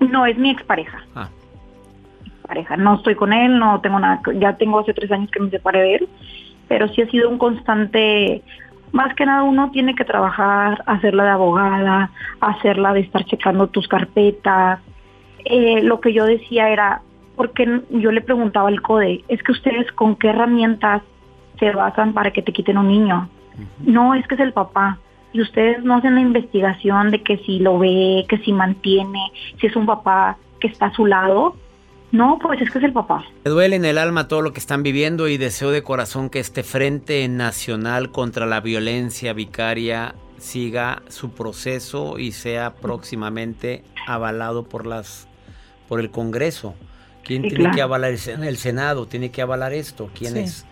No, 0.00 0.26
es 0.26 0.36
mi 0.36 0.50
expareja. 0.50 1.04
Ah. 1.14 1.28
pareja. 2.46 2.76
No 2.76 2.96
estoy 2.96 3.14
con 3.14 3.32
él, 3.32 3.58
no 3.58 3.80
tengo 3.80 3.98
nada, 3.98 4.20
ya 4.38 4.56
tengo 4.56 4.80
hace 4.80 4.92
tres 4.92 5.10
años 5.12 5.30
que 5.30 5.40
me 5.40 5.48
separé 5.50 5.80
de 5.80 5.94
él, 5.94 6.08
pero 6.68 6.88
sí 6.88 7.00
ha 7.00 7.08
sido 7.08 7.30
un 7.30 7.38
constante, 7.38 8.42
más 8.90 9.14
que 9.14 9.24
nada 9.24 9.44
uno 9.44 9.70
tiene 9.70 9.94
que 9.94 10.04
trabajar, 10.04 10.82
hacerla 10.86 11.24
de 11.24 11.30
abogada, 11.30 12.10
hacerla 12.40 12.92
de 12.92 13.00
estar 13.00 13.24
checando 13.24 13.68
tus 13.68 13.88
carpetas. 13.88 14.80
Eh, 15.44 15.82
lo 15.82 16.00
que 16.00 16.12
yo 16.12 16.24
decía 16.24 16.70
era, 16.70 17.02
porque 17.36 17.82
yo 17.90 18.12
le 18.12 18.20
preguntaba 18.20 18.68
al 18.68 18.82
CODE, 18.82 19.24
es 19.28 19.42
que 19.42 19.52
ustedes 19.52 19.90
con 19.92 20.16
qué 20.16 20.28
herramientas 20.28 21.02
se 21.58 21.70
basan 21.70 22.12
para 22.12 22.32
que 22.32 22.42
te 22.42 22.52
quiten 22.52 22.78
un 22.78 22.88
niño. 22.88 23.28
No, 23.84 24.14
es 24.14 24.26
que 24.26 24.34
es 24.34 24.40
el 24.40 24.52
papá. 24.52 24.98
Y 25.32 25.40
ustedes 25.40 25.82
no 25.82 25.96
hacen 25.96 26.14
la 26.14 26.20
investigación 26.20 27.10
de 27.10 27.22
que 27.22 27.38
si 27.38 27.58
lo 27.58 27.78
ve, 27.78 28.26
que 28.28 28.38
si 28.38 28.52
mantiene, 28.52 29.32
si 29.60 29.66
es 29.66 29.76
un 29.76 29.86
papá 29.86 30.36
que 30.60 30.68
está 30.68 30.86
a 30.86 30.92
su 30.92 31.06
lado. 31.06 31.54
No, 32.10 32.38
pues 32.40 32.60
es 32.60 32.70
que 32.70 32.78
es 32.78 32.84
el 32.84 32.92
papá. 32.92 33.24
Me 33.44 33.50
duele 33.50 33.76
en 33.76 33.86
el 33.86 33.96
alma 33.96 34.28
todo 34.28 34.42
lo 34.42 34.52
que 34.52 34.60
están 34.60 34.82
viviendo 34.82 35.28
y 35.28 35.38
deseo 35.38 35.70
de 35.70 35.82
corazón 35.82 36.28
que 36.28 36.40
este 36.40 36.62
Frente 36.62 37.26
Nacional 37.28 38.10
contra 38.10 38.44
la 38.44 38.60
Violencia 38.60 39.32
Vicaria 39.32 40.14
siga 40.36 41.02
su 41.08 41.30
proceso 41.30 42.18
y 42.18 42.32
sea 42.32 42.74
próximamente 42.74 43.84
avalado 44.06 44.64
por 44.64 44.86
las 44.86 45.28
por 45.92 46.00
el 46.00 46.10
Congreso. 46.10 46.74
¿Quién 47.22 47.42
Sí, 47.42 47.48
tiene 47.50 47.64
claro. 47.64 47.76
que 47.76 47.82
avalar 47.82 48.12
el, 48.12 48.18
Sen- 48.18 48.42
el 48.46 48.56
Senado? 48.56 49.04
¿Tiene 49.06 49.30
que 49.30 49.42
avalar 49.42 49.74
esto? 49.74 50.08
¿Quién 50.18 50.32
Sí. 50.32 50.38
es 50.38 50.64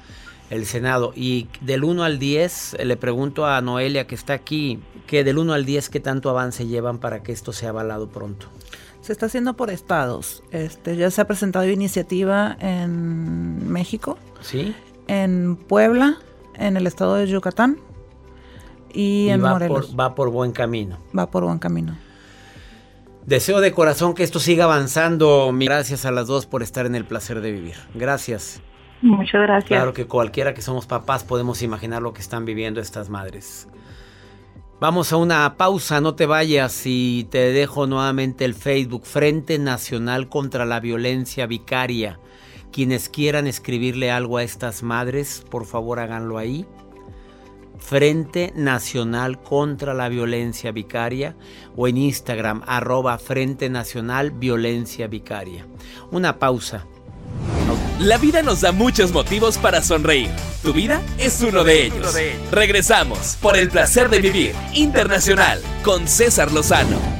el 0.48 0.64
Senado? 0.64 1.12
Y 1.14 1.48
del 1.60 1.84
1 1.84 2.04
al 2.04 2.18
10, 2.18 2.72
eh, 2.78 2.86
le 2.86 2.96
pregunto 2.96 3.44
a 3.44 3.60
Noelia 3.60 4.06
que 4.06 4.14
está 4.14 4.32
aquí, 4.32 4.78
que 5.06 5.22
del 5.22 5.36
1 5.36 5.52
al 5.52 5.66
10, 5.66 5.90
¿qué 5.90 6.00
tanto 6.00 6.30
avance 6.30 6.66
llevan 6.66 6.96
para 7.00 7.22
que 7.22 7.32
esto 7.32 7.52
sea 7.52 7.68
avalado 7.68 8.08
pronto? 8.08 8.46
Se 9.02 9.12
está 9.12 9.26
haciendo 9.26 9.56
por 9.58 9.68
estados. 9.68 10.42
Este, 10.52 10.96
ya 10.96 11.10
se 11.10 11.20
ha 11.20 11.26
presentado 11.26 11.68
iniciativa 11.68 12.56
en 12.58 13.70
México, 13.70 14.16
¿Sí? 14.40 14.74
en 15.06 15.56
Puebla, 15.56 16.16
en 16.54 16.78
el 16.78 16.86
estado 16.86 17.16
de 17.16 17.26
Yucatán 17.26 17.76
y, 18.94 19.28
en 19.28 19.44
va, 19.44 19.50
Morelos. 19.50 19.88
por, 19.88 20.00
va 20.00 20.14
por 20.14 20.30
buen 20.30 20.52
camino. 20.52 20.96
Va 21.16 21.30
por 21.30 21.44
buen 21.44 21.58
camino. 21.58 21.94
Deseo 23.26 23.60
de 23.60 23.72
corazón 23.72 24.14
que 24.14 24.22
esto 24.22 24.40
siga 24.40 24.64
avanzando. 24.64 25.50
Gracias 25.54 26.04
a 26.04 26.10
las 26.10 26.26
dos 26.26 26.46
por 26.46 26.62
estar 26.62 26.86
en 26.86 26.94
el 26.94 27.04
placer 27.04 27.40
de 27.40 27.52
vivir. 27.52 27.76
Gracias. 27.94 28.62
Muchas 29.02 29.42
gracias. 29.42 29.68
Claro 29.68 29.92
que 29.92 30.06
cualquiera 30.06 30.54
que 30.54 30.62
somos 30.62 30.86
papás 30.86 31.24
podemos 31.24 31.62
imaginar 31.62 32.02
lo 32.02 32.12
que 32.12 32.20
están 32.20 32.44
viviendo 32.44 32.80
estas 32.80 33.08
madres. 33.08 33.68
Vamos 34.80 35.12
a 35.12 35.16
una 35.16 35.56
pausa, 35.58 36.00
no 36.00 36.14
te 36.14 36.24
vayas 36.24 36.82
y 36.86 37.24
te 37.30 37.52
dejo 37.52 37.86
nuevamente 37.86 38.46
el 38.46 38.54
Facebook 38.54 39.04
Frente 39.04 39.58
Nacional 39.58 40.30
contra 40.30 40.64
la 40.64 40.80
Violencia 40.80 41.46
Vicaria. 41.46 42.18
Quienes 42.72 43.10
quieran 43.10 43.46
escribirle 43.46 44.10
algo 44.10 44.38
a 44.38 44.42
estas 44.42 44.82
madres, 44.82 45.44
por 45.50 45.66
favor 45.66 45.98
háganlo 45.98 46.38
ahí. 46.38 46.66
Frente 47.80 48.52
Nacional 48.54 49.42
contra 49.42 49.94
la 49.94 50.08
Violencia 50.08 50.70
Vicaria 50.70 51.36
o 51.76 51.88
en 51.88 51.96
Instagram 51.96 52.62
arroba 52.66 53.18
Frente 53.18 53.68
Nacional 53.68 54.30
Violencia 54.30 55.06
Vicaria. 55.08 55.66
Una 56.10 56.38
pausa. 56.38 56.86
La 57.98 58.16
vida 58.16 58.42
nos 58.42 58.62
da 58.62 58.72
muchos 58.72 59.12
motivos 59.12 59.58
para 59.58 59.82
sonreír. 59.82 60.30
Tu 60.62 60.72
vida 60.72 61.02
es 61.18 61.40
uno 61.42 61.64
de 61.64 61.86
ellos. 61.86 62.14
Regresamos 62.50 63.36
por 63.40 63.56
el 63.56 63.68
placer 63.68 64.08
de 64.08 64.20
vivir 64.20 64.54
internacional 64.72 65.60
con 65.82 66.08
César 66.08 66.50
Lozano. 66.52 67.19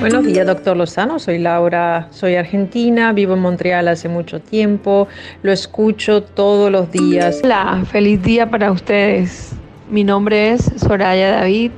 Buenos 0.00 0.24
días, 0.24 0.46
doctor 0.46 0.78
Lozano. 0.78 1.18
Soy 1.18 1.38
Laura, 1.38 2.08
soy 2.10 2.34
argentina, 2.34 3.12
vivo 3.12 3.34
en 3.34 3.40
Montreal 3.40 3.86
hace 3.86 4.08
mucho 4.08 4.40
tiempo, 4.40 5.08
lo 5.42 5.52
escucho 5.52 6.22
todos 6.22 6.72
los 6.72 6.90
días. 6.90 7.40
Hola, 7.44 7.84
feliz 7.90 8.22
día 8.22 8.48
para 8.48 8.72
ustedes. 8.72 9.50
Mi 9.90 10.02
nombre 10.02 10.52
es 10.52 10.70
Soraya 10.76 11.32
David, 11.32 11.72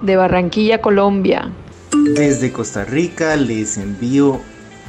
de 0.00 0.16
Barranquilla, 0.16 0.80
Colombia. 0.80 1.52
Desde 2.14 2.50
Costa 2.50 2.86
Rica 2.86 3.36
les 3.36 3.76
envío 3.76 4.40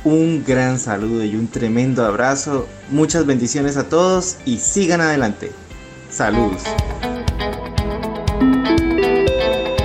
un 0.06 0.42
gran 0.46 0.80
saludo 0.80 1.26
y 1.26 1.36
un 1.36 1.50
tremendo 1.50 2.06
abrazo. 2.06 2.68
Muchas 2.90 3.26
bendiciones 3.26 3.76
a 3.76 3.90
todos 3.90 4.38
y 4.46 4.60
sigan 4.60 5.02
adelante. 5.02 5.52
Saludos. 6.10 6.64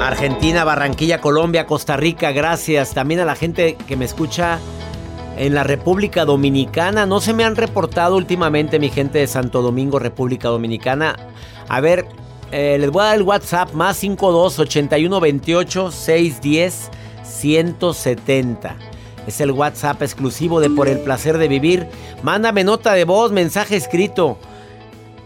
Argentina, 0.08 0.64
Barranquilla, 0.64 1.22
Colombia, 1.22 1.66
Costa 1.66 1.96
Rica, 1.96 2.30
gracias. 2.30 2.92
También 2.92 3.20
a 3.20 3.24
la 3.24 3.34
gente 3.34 3.76
que 3.88 3.96
me 3.96 4.04
escucha 4.04 4.58
en 5.38 5.54
la 5.54 5.64
República 5.64 6.26
Dominicana. 6.26 7.06
No 7.06 7.20
se 7.20 7.32
me 7.32 7.42
han 7.42 7.56
reportado 7.56 8.16
últimamente 8.16 8.78
mi 8.78 8.90
gente 8.90 9.18
de 9.18 9.26
Santo 9.26 9.62
Domingo, 9.62 9.98
República 9.98 10.48
Dominicana. 10.48 11.16
A 11.68 11.80
ver, 11.80 12.06
eh, 12.52 12.76
les 12.78 12.90
voy 12.90 13.02
a 13.02 13.06
dar 13.06 13.16
el 13.16 13.22
WhatsApp 13.22 13.72
más 13.72 13.96
52 13.96 14.58
81 14.58 15.20
28 15.20 15.90
610 15.90 16.90
170. 17.24 18.76
Es 19.26 19.40
el 19.40 19.52
WhatsApp 19.52 20.02
exclusivo 20.02 20.60
de 20.60 20.68
Por 20.68 20.88
el 20.88 20.98
placer 20.98 21.38
de 21.38 21.48
vivir. 21.48 21.88
Mándame 22.22 22.62
nota 22.62 22.92
de 22.92 23.04
voz, 23.04 23.32
mensaje 23.32 23.76
escrito. 23.76 24.36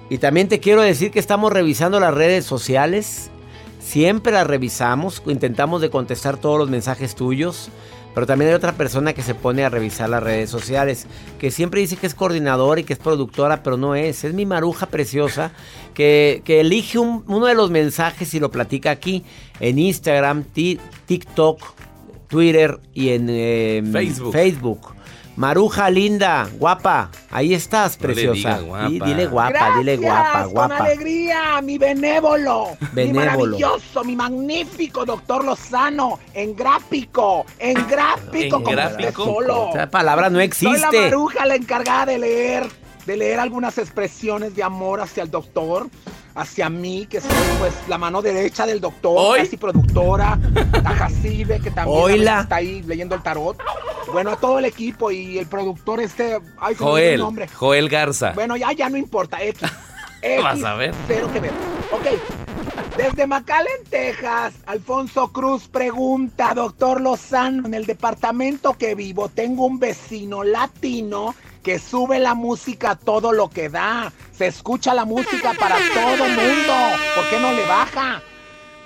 Y 0.09 0.19
también 0.19 0.47
te 0.47 0.61
quiero 0.61 0.83
decir 0.83 1.11
que 1.11 1.19
estamos 1.19 1.53
revisando 1.53 1.99
las 1.99 2.15
redes 2.15 2.45
sociales. 2.45 3.33
Siempre 3.89 4.33
las 4.33 4.47
revisamos, 4.47 5.23
intentamos 5.27 5.81
de 5.81 5.89
contestar 5.89 6.37
todos 6.37 6.59
los 6.59 6.69
mensajes 6.69 7.15
tuyos. 7.15 7.71
Pero 8.15 8.27
también 8.27 8.49
hay 8.51 8.57
otra 8.57 8.73
persona 8.73 9.13
que 9.13 9.23
se 9.23 9.35
pone 9.37 9.65
a 9.65 9.69
revisar 9.69 10.09
las 10.11 10.23
redes 10.23 10.51
sociales, 10.51 11.07
que 11.39 11.53
siempre 11.53 11.81
dice 11.81 11.97
que 11.97 12.07
es 12.09 12.15
coordinadora 12.15 12.81
y 12.81 12.85
que 12.85 12.93
es 12.95 12.99
productora, 12.99 13.63
pero 13.63 13.77
no 13.77 13.95
es. 13.95 14.25
Es 14.25 14.35
mi 14.35 14.45
maruja 14.45 14.87
preciosa 14.87 15.53
que, 15.95 16.43
que 16.45 16.61
elige 16.61 16.99
un- 16.99 17.23
uno 17.29 17.47
de 17.47 17.55
los 17.55 17.71
mensajes 17.71 18.35
y 18.35 18.41
lo 18.41 18.51
platica 18.51 18.91
aquí 18.91 19.25
en 19.61 19.79
Instagram, 19.79 20.43
ti- 20.43 20.81
TikTok, 21.07 21.61
Twitter 22.27 22.81
y 22.93 23.11
en 23.11 23.27
eh, 23.31 23.83
Facebook. 23.93 24.33
Facebook. 24.33 24.95
Maruja 25.43 25.89
linda, 25.89 26.49
guapa, 26.59 27.13
ahí 27.31 27.55
estás, 27.55 27.97
No 28.01 28.09
le 28.09 28.15
preciosa. 28.15 28.35
diga 28.35 28.59
guapa. 28.61 28.89
Di- 28.89 28.99
dile 28.99 29.27
guapa, 29.29 29.79
dile 29.79 29.97
guapa, 29.97 30.43
Con 30.43 30.51
guapa. 30.53 30.77
alegría, 30.79 31.63
mi 31.63 31.79
benévolo, 31.79 32.71
mi 32.81 32.89
Benévolo. 32.93 33.25
maravilloso, 33.47 34.03
mi 34.03 34.17
magnífico 34.17 35.05
doctor 35.05 35.45
Lozano, 35.45 36.19
en 36.35 36.57
gráfico, 36.57 37.47
en 37.61 37.87
gráfico, 37.87 38.57
En 38.57 38.65
como 38.65 38.71
gráfico. 38.73 39.25
solo. 39.27 39.69
Esa 39.71 39.89
palabra 39.89 40.29
no 40.29 40.39
Soy 40.39 40.45
existe. 40.45 40.81
la 40.81 40.91
maruja, 40.91 41.47
la 41.47 41.55
encargada 41.55 42.07
de 42.07 42.19
leer, 42.19 42.67
de 43.07 43.17
leer 43.17 43.39
algunas 43.39 43.79
expresiones 43.79 44.57
de 44.57 44.65
amor 44.65 45.01
hacia 45.01 45.23
el 45.23 45.31
doctor, 45.31 45.87
hacia 46.39 46.69
mí, 46.69 47.07
que 47.07 47.21
soy 47.21 47.31
pues 47.59 47.75
la 47.89 47.99
mano 47.99 48.23
derecha 48.23 48.65
del 48.65 48.81
doctor, 48.81 49.17
¿Hoy? 49.19 49.41
casi 49.41 49.57
productora, 49.57 50.39
a 50.85 50.95
Jacibe, 50.95 51.61
que 51.61 51.71
también 51.71 52.21
Hola. 52.21 52.41
está 52.43 52.57
ahí 52.57 52.83
leyendo 52.83 53.15
el 53.15 53.23
tarot. 53.23 53.59
Bueno, 54.13 54.31
a 54.31 54.37
todo 54.37 54.59
el 54.59 54.65
equipo 54.65 55.11
y 55.11 55.39
el 55.39 55.47
productor 55.47 56.01
este, 56.01 56.39
ay, 56.59 56.75
Joel, 56.77 57.21
nombre. 57.21 57.49
Joel 57.49 57.89
Garza. 57.89 58.33
Bueno, 58.33 58.57
ya, 58.57 58.73
ya 58.73 58.89
no 58.89 58.97
importa, 58.97 59.43
X. 59.43 59.63
X, 60.23 60.43
Vas 60.43 60.65
a 60.65 60.75
ver. 60.75 60.95
Cero 61.07 61.29
que 61.33 61.41
ver. 61.41 61.53
Ok. 61.93 62.07
Desde 62.97 63.27
McAllen, 63.29 63.85
Texas, 63.89 64.55
Alfonso 64.67 65.31
Cruz 65.31 65.69
pregunta, 65.69 66.53
doctor 66.55 67.01
Lozano, 67.01 67.67
en 67.67 67.75
el 67.75 67.87
departamento 67.87 68.75
que 68.77 68.97
vivo 68.97 69.29
tengo 69.29 69.67
un 69.67 69.79
vecino 69.79 70.43
latino 70.43 71.35
que 71.63 71.79
sube 71.79 72.19
la 72.19 72.35
música 72.35 72.95
todo 72.97 73.33
lo 73.33 73.51
que 73.51 73.69
da. 73.69 74.13
Se 74.33 74.47
escucha 74.47 74.95
la 74.95 75.05
música 75.05 75.55
para 75.59 75.77
todo 75.95 76.25
mundo. 76.29 76.75
¿Por 77.15 77.29
qué 77.31 77.41
no 77.41 77.53
le 77.53 77.67
baja? 77.67 78.23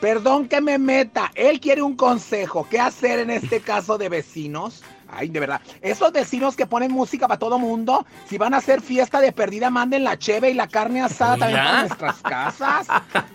Perdón 0.00 0.48
que 0.48 0.60
me 0.60 0.78
meta. 0.78 1.30
Él 1.34 1.60
quiere 1.60 1.82
un 1.82 1.96
consejo. 1.96 2.66
¿Qué 2.68 2.80
hacer 2.80 3.20
en 3.20 3.30
este 3.30 3.60
caso 3.60 3.98
de 3.98 4.08
vecinos? 4.08 4.82
Ay, 5.14 5.28
de 5.28 5.40
verdad. 5.40 5.60
Esos 5.82 6.10
vecinos 6.10 6.56
que 6.56 6.66
ponen 6.66 6.90
música 6.90 7.28
para 7.28 7.38
todo 7.38 7.58
mundo, 7.58 8.06
si 8.28 8.38
van 8.38 8.54
a 8.54 8.56
hacer 8.56 8.80
fiesta 8.80 9.20
de 9.20 9.30
perdida, 9.30 9.68
manden 9.68 10.04
la 10.04 10.18
cheve 10.18 10.50
y 10.50 10.54
la 10.54 10.66
carne 10.66 11.02
asada 11.02 11.36
también 11.36 11.60
para 11.60 11.80
nuestras 11.80 12.22
casas. 12.22 12.86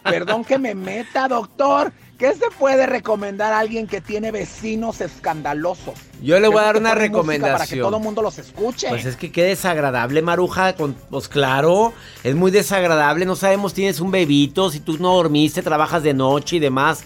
Perdón 0.03 0.43
que 0.43 0.57
me 0.57 0.73
meta, 0.73 1.27
doctor. 1.27 1.93
¿Qué 2.17 2.33
se 2.33 2.49
puede 2.57 2.87
recomendar 2.87 3.53
a 3.53 3.59
alguien 3.59 3.85
que 3.85 4.01
tiene 4.01 4.31
vecinos 4.31 5.01
escandalosos? 5.01 5.93
Yo 6.19 6.39
le 6.39 6.47
voy 6.47 6.57
a 6.57 6.63
dar 6.63 6.77
una 6.77 6.89
música 6.89 6.93
Para 6.95 6.95
que 6.95 7.07
recomendación. 7.09 7.81
todo 7.81 7.97
el 7.97 8.03
mundo 8.03 8.21
los 8.23 8.39
escuche. 8.39 8.89
Pues 8.89 9.05
es 9.05 9.15
que 9.15 9.31
qué 9.31 9.43
desagradable, 9.43 10.23
Maruja. 10.23 10.73
Con, 10.73 10.95
pues 11.11 11.27
claro, 11.27 11.93
es 12.23 12.33
muy 12.33 12.49
desagradable. 12.49 13.25
No 13.25 13.35
sabemos, 13.35 13.75
tienes 13.75 13.99
un 13.99 14.09
bebito, 14.09 14.71
si 14.71 14.79
tú 14.79 14.97
no 14.97 15.13
dormiste, 15.15 15.61
trabajas 15.61 16.01
de 16.01 16.15
noche 16.15 16.55
y 16.55 16.59
demás. 16.59 17.03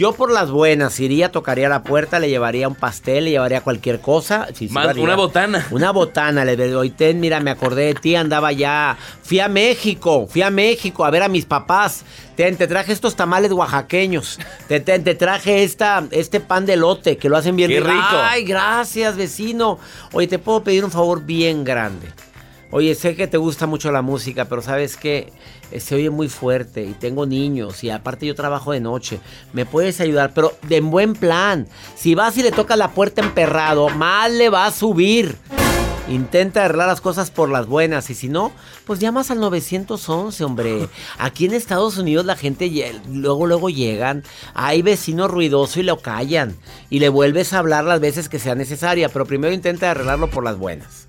Yo 0.00 0.14
por 0.14 0.32
las 0.32 0.50
buenas 0.50 0.98
iría, 0.98 1.30
tocaría 1.30 1.68
la 1.68 1.82
puerta, 1.82 2.18
le 2.20 2.30
llevaría 2.30 2.66
un 2.66 2.74
pastel, 2.74 3.26
le 3.26 3.32
llevaría 3.32 3.60
cualquier 3.60 4.00
cosa. 4.00 4.46
Sí, 4.54 4.66
sí 4.66 4.72
Más, 4.72 4.96
una 4.96 5.14
botana. 5.14 5.66
Una 5.70 5.90
botana, 5.90 6.42
le 6.46 6.56
doy, 6.56 6.88
ten, 6.88 7.20
mira, 7.20 7.38
me 7.40 7.50
acordé 7.50 7.84
de 7.84 7.94
ti, 7.96 8.16
andaba 8.16 8.50
ya. 8.50 8.96
Fui 9.22 9.40
a 9.40 9.48
México, 9.48 10.26
fui 10.26 10.40
a 10.40 10.48
México 10.48 11.04
a 11.04 11.10
ver 11.10 11.22
a 11.22 11.28
mis 11.28 11.44
papás. 11.44 12.06
Ten, 12.34 12.56
te 12.56 12.66
traje 12.66 12.92
estos 12.92 13.14
tamales 13.14 13.52
oaxaqueños. 13.52 14.38
Te, 14.68 14.80
ten, 14.80 15.04
te 15.04 15.14
traje 15.14 15.64
esta, 15.64 16.02
este 16.12 16.40
pan 16.40 16.64
de 16.64 16.76
lote 16.76 17.18
que 17.18 17.28
lo 17.28 17.36
hacen 17.36 17.54
bien 17.54 17.68
Qué 17.68 17.80
rico. 17.80 17.92
Ay, 18.22 18.44
gracias, 18.44 19.18
vecino. 19.18 19.78
Oye, 20.12 20.28
te 20.28 20.38
puedo 20.38 20.64
pedir 20.64 20.82
un 20.82 20.90
favor 20.90 21.26
bien 21.26 21.62
grande. 21.62 22.08
Oye, 22.72 22.94
sé 22.94 23.16
que 23.16 23.26
te 23.26 23.36
gusta 23.36 23.66
mucho 23.66 23.90
la 23.90 24.00
música, 24.00 24.44
pero 24.44 24.62
sabes 24.62 24.96
que 24.96 25.32
se 25.76 25.96
oye 25.96 26.08
muy 26.08 26.28
fuerte 26.28 26.84
y 26.84 26.92
tengo 26.92 27.26
niños 27.26 27.82
y 27.82 27.90
aparte 27.90 28.26
yo 28.26 28.36
trabajo 28.36 28.70
de 28.70 28.78
noche. 28.78 29.18
Me 29.52 29.66
puedes 29.66 30.00
ayudar, 30.00 30.32
pero 30.34 30.52
de 30.68 30.76
en 30.76 30.90
buen 30.90 31.14
plan. 31.14 31.66
Si 31.96 32.14
vas 32.14 32.36
y 32.36 32.44
le 32.44 32.52
tocas 32.52 32.78
la 32.78 32.92
puerta 32.92 33.22
emperrado, 33.22 33.88
mal 33.88 34.38
le 34.38 34.50
va 34.50 34.66
a 34.66 34.70
subir. 34.70 35.36
Intenta 36.08 36.64
arreglar 36.64 36.86
las 36.86 37.00
cosas 37.00 37.32
por 37.32 37.50
las 37.50 37.66
buenas 37.66 38.08
y 38.10 38.14
si 38.14 38.28
no, 38.28 38.52
pues 38.84 39.00
llamas 39.00 39.32
al 39.32 39.40
911, 39.40 40.44
hombre. 40.44 40.88
Aquí 41.18 41.46
en 41.46 41.54
Estados 41.54 41.98
Unidos 41.98 42.24
la 42.24 42.36
gente 42.36 42.70
luego 43.08 43.46
luego 43.46 43.68
llegan, 43.68 44.22
hay 44.54 44.82
vecino 44.82 45.26
ruidoso 45.26 45.80
y 45.80 45.84
lo 45.84 45.98
callan 45.98 46.56
y 46.88 47.00
le 47.00 47.08
vuelves 47.08 47.52
a 47.52 47.58
hablar 47.58 47.84
las 47.84 48.00
veces 48.00 48.28
que 48.28 48.38
sea 48.38 48.54
necesaria, 48.54 49.08
pero 49.08 49.26
primero 49.26 49.52
intenta 49.52 49.90
arreglarlo 49.90 50.30
por 50.30 50.44
las 50.44 50.56
buenas. 50.56 51.08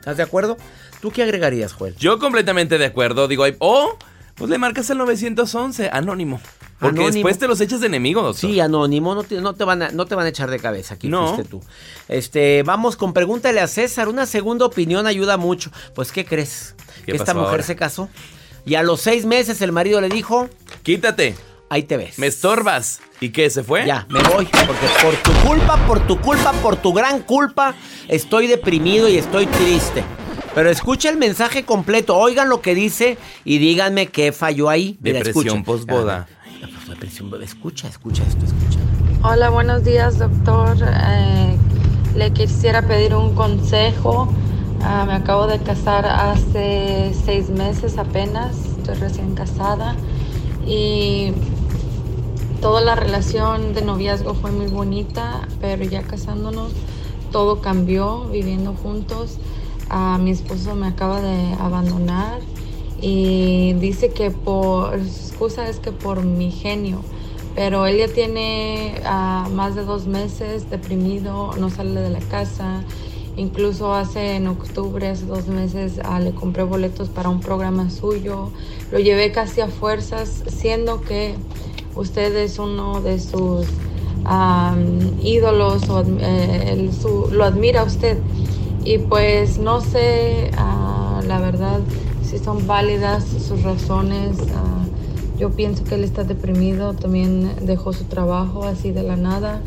¿Estás 0.00 0.16
de 0.16 0.22
acuerdo? 0.22 0.56
¿Tú 1.00 1.10
qué 1.10 1.22
agregarías, 1.22 1.72
Joel? 1.72 1.94
Yo 1.96 2.18
completamente 2.18 2.78
de 2.78 2.86
acuerdo. 2.86 3.26
Digo, 3.28 3.44
o 3.58 3.96
pues 4.34 4.50
le 4.50 4.58
marcas 4.58 4.88
el 4.90 4.98
911, 4.98 5.90
anónimo. 5.92 6.40
Porque 6.78 7.00
Anónimo. 7.00 7.12
después 7.12 7.38
te 7.38 7.46
los 7.46 7.60
echas 7.60 7.80
de 7.80 7.88
enemigo, 7.88 8.22
doctor. 8.22 8.50
Sí, 8.50 8.58
anónimo, 8.58 9.14
no 9.14 9.22
te, 9.22 9.38
no 9.42 9.52
te 9.54 9.64
van 9.64 9.82
a, 9.82 9.90
no 9.90 10.06
te 10.06 10.14
van 10.14 10.24
a 10.24 10.28
echar 10.30 10.50
de 10.50 10.58
cabeza, 10.58 10.94
aquí 10.94 11.08
No. 11.08 11.34
fuiste 11.34 11.44
tú. 11.50 11.60
Este, 12.08 12.62
vamos 12.62 12.96
con 12.96 13.12
pregúntale 13.12 13.60
a 13.60 13.66
César, 13.66 14.08
una 14.08 14.24
segunda 14.24 14.64
opinión 14.64 15.06
ayuda 15.06 15.36
mucho. 15.36 15.70
Pues, 15.94 16.10
¿qué 16.10 16.24
crees? 16.24 16.74
¿Qué 17.04 17.12
que 17.12 17.18
esta 17.18 17.34
mujer 17.34 17.50
ahora? 17.50 17.62
se 17.64 17.76
casó 17.76 18.08
y 18.64 18.76
a 18.76 18.82
los 18.82 19.02
seis 19.02 19.26
meses 19.26 19.60
el 19.60 19.72
marido 19.72 20.00
le 20.00 20.08
dijo, 20.08 20.48
Quítate. 20.82 21.34
ahí 21.68 21.82
te 21.82 21.98
ves. 21.98 22.18
Me 22.18 22.26
estorbas. 22.28 23.00
¿Y 23.20 23.28
qué? 23.30 23.50
¿Se 23.50 23.62
fue? 23.62 23.84
Ya, 23.86 24.06
me 24.08 24.22
voy, 24.22 24.46
porque 24.66 24.86
por 25.02 25.14
tu 25.16 25.32
culpa, 25.46 25.76
por 25.86 26.06
tu 26.06 26.18
culpa, 26.18 26.52
por 26.62 26.76
tu 26.76 26.94
gran 26.94 27.20
culpa, 27.20 27.74
estoy 28.08 28.46
deprimido 28.46 29.06
y 29.06 29.18
estoy 29.18 29.44
triste. 29.46 30.02
Pero 30.54 30.70
escucha 30.70 31.10
el 31.10 31.16
mensaje 31.16 31.64
completo, 31.64 32.16
oigan 32.16 32.48
lo 32.48 32.60
que 32.60 32.74
dice 32.74 33.18
y 33.44 33.58
díganme 33.58 34.08
qué 34.08 34.32
falló 34.32 34.68
ahí. 34.68 34.98
Mira, 35.00 35.18
Depresión 35.18 35.58
escucha. 35.58 35.64
posboda. 35.64 36.28
Ah, 36.28 36.94
escucha, 37.42 37.88
escucha 37.88 38.22
esto, 38.24 38.44
escucha. 38.44 38.78
Hola, 39.22 39.50
buenos 39.50 39.84
días, 39.84 40.18
doctor. 40.18 40.76
Eh, 40.82 41.56
le 42.16 42.32
quisiera 42.32 42.86
pedir 42.86 43.14
un 43.14 43.34
consejo 43.34 44.28
Ah, 44.82 45.04
me 45.06 45.12
acabo 45.12 45.46
de 45.46 45.58
casar 45.58 46.06
hace 46.06 47.12
seis 47.26 47.50
meses 47.50 47.98
apenas, 47.98 48.56
estoy 48.78 48.94
recién 48.94 49.34
casada 49.34 49.94
y 50.66 51.32
toda 52.62 52.80
la 52.80 52.94
relación 52.94 53.74
de 53.74 53.82
noviazgo 53.82 54.34
fue 54.34 54.50
muy 54.52 54.68
bonita, 54.68 55.46
pero 55.60 55.84
ya 55.84 56.02
casándonos 56.02 56.72
todo 57.30 57.60
cambió 57.60 58.24
viviendo 58.30 58.72
juntos. 58.72 59.36
Ah, 59.92 60.18
mi 60.20 60.30
esposo 60.30 60.76
me 60.76 60.86
acaba 60.86 61.20
de 61.20 61.52
abandonar 61.54 62.38
y 63.02 63.72
dice 63.74 64.10
que 64.10 64.30
por, 64.30 64.92
su 65.00 65.30
excusa 65.30 65.68
es 65.68 65.80
que 65.80 65.90
por 65.90 66.24
mi 66.24 66.52
genio, 66.52 67.00
pero 67.56 67.86
él 67.86 67.98
ya 67.98 68.06
tiene 68.06 68.94
ah, 69.04 69.48
más 69.52 69.74
de 69.74 69.84
dos 69.84 70.06
meses 70.06 70.70
deprimido, 70.70 71.50
no 71.58 71.70
sale 71.70 72.00
de 72.00 72.10
la 72.10 72.20
casa. 72.20 72.84
Incluso 73.36 73.92
hace 73.92 74.36
en 74.36 74.46
octubre, 74.46 75.08
hace 75.08 75.26
dos 75.26 75.48
meses, 75.48 76.00
ah, 76.04 76.20
le 76.20 76.32
compré 76.32 76.62
boletos 76.62 77.08
para 77.08 77.28
un 77.28 77.40
programa 77.40 77.90
suyo. 77.90 78.50
Lo 78.92 79.00
llevé 79.00 79.32
casi 79.32 79.60
a 79.60 79.66
fuerzas, 79.66 80.44
siendo 80.46 81.00
que 81.00 81.34
usted 81.96 82.36
es 82.36 82.60
uno 82.60 83.00
de 83.00 83.18
sus 83.18 83.66
ídolos 85.22 85.88
o 85.88 86.04
eh, 86.20 86.90
lo 87.32 87.44
admira 87.44 87.82
usted. 87.82 88.18
Y 88.84 88.98
pues 88.98 89.58
no 89.58 89.80
sé, 89.80 90.50
ah, 90.56 91.20
la 91.26 91.38
verdad, 91.38 91.80
si 92.24 92.38
son 92.38 92.66
válidas 92.66 93.24
sus 93.24 93.62
razones. 93.62 94.38
Ah, 94.54 94.84
yo 95.38 95.50
pienso 95.50 95.84
que 95.84 95.94
él 95.94 96.04
está 96.04 96.24
deprimido, 96.24 96.94
también 96.94 97.50
dejó 97.62 97.92
su 97.92 98.04
trabajo 98.04 98.64
así 98.64 98.90
de 98.90 99.02
la 99.02 99.16
nada, 99.16 99.62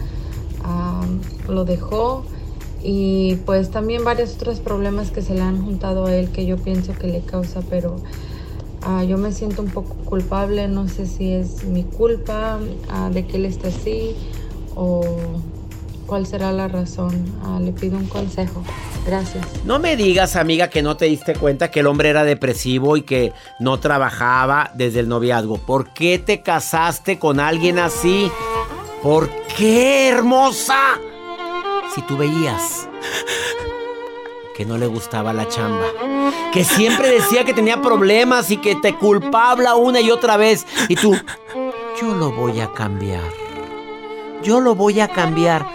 ah, 0.64 1.05
lo 1.47 1.66
dejó. 1.66 2.24
Y 2.84 3.36
pues 3.45 3.70
también 3.72 4.03
varios 4.03 4.36
otros 4.36 4.59
problemas 4.59 5.11
que 5.11 5.22
se 5.22 5.34
le 5.34 5.41
han 5.41 5.64
juntado 5.64 6.05
a 6.05 6.16
él 6.16 6.30
que 6.30 6.45
yo 6.45 6.57
pienso 6.57 6.93
que 6.93 7.07
le 7.07 7.22
causa, 7.22 7.61
pero 7.70 7.95
yo 9.07 9.18
me 9.18 9.32
siento 9.32 9.61
un 9.61 9.70
poco 9.70 9.95
culpable, 10.03 10.68
no 10.68 10.89
sé 10.89 11.05
si 11.05 11.32
es 11.32 11.64
mi 11.64 11.84
culpa 11.84 12.59
de 13.14 13.26
que 13.26 13.38
él 13.38 13.45
esté 13.45 13.70
así 13.70 14.18
o 14.76 15.05
cuál 16.14 16.28
será 16.28 16.51
la 16.51 16.68
razón. 16.68 17.26
Ah, 17.43 17.57
le 17.59 17.72
pido 17.72 17.97
un 17.97 18.05
consejo. 18.05 18.64
Gracias. 19.03 19.43
No 19.66 19.80
me 19.80 19.95
digas, 19.95 20.36
amiga, 20.36 20.70
que 20.70 20.84
no 20.84 20.95
te 20.95 21.05
diste 21.05 21.34
cuenta 21.34 21.72
que 21.72 21.80
el 21.80 21.88
hombre 21.88 22.09
era 22.09 22.24
depresivo 22.24 22.97
y 22.97 23.01
que 23.01 23.34
no 23.59 23.80
trabajaba 23.80 24.70
desde 24.76 24.99
el 24.99 25.09
noviazgo. 25.09 25.57
¿Por 25.57 25.91
qué 25.91 26.20
te 26.20 26.43
casaste 26.43 27.18
con 27.18 27.39
alguien 27.39 27.80
así? 27.80 28.32
¿Por 29.01 29.28
qué, 29.57 30.09
hermosa? 30.09 30.78
Si 31.95 32.03
tú 32.03 32.16
veías 32.16 32.88
que 34.55 34.66
no 34.66 34.78
le 34.78 34.86
gustaba 34.86 35.34
la 35.34 35.47
chamba, 35.47 35.88
que 36.53 36.64
siempre 36.64 37.09
decía 37.09 37.43
que 37.43 37.55
tenía 37.55 37.82
problemas 37.82 38.51
y 38.51 38.57
que 38.57 38.76
te 38.76 38.93
culpaba 38.93 39.74
una 39.74 39.99
y 39.99 40.11
otra 40.11 40.38
vez, 40.38 40.68
y 40.89 40.95
tú, 40.95 41.16
yo 41.99 42.14
lo 42.14 42.32
voy 42.32 42.59
a 42.59 42.72
cambiar. 42.72 43.24
Yo 44.43 44.59
lo 44.59 44.76
voy 44.76 44.99
a 44.99 45.07
cambiar. 45.07 45.66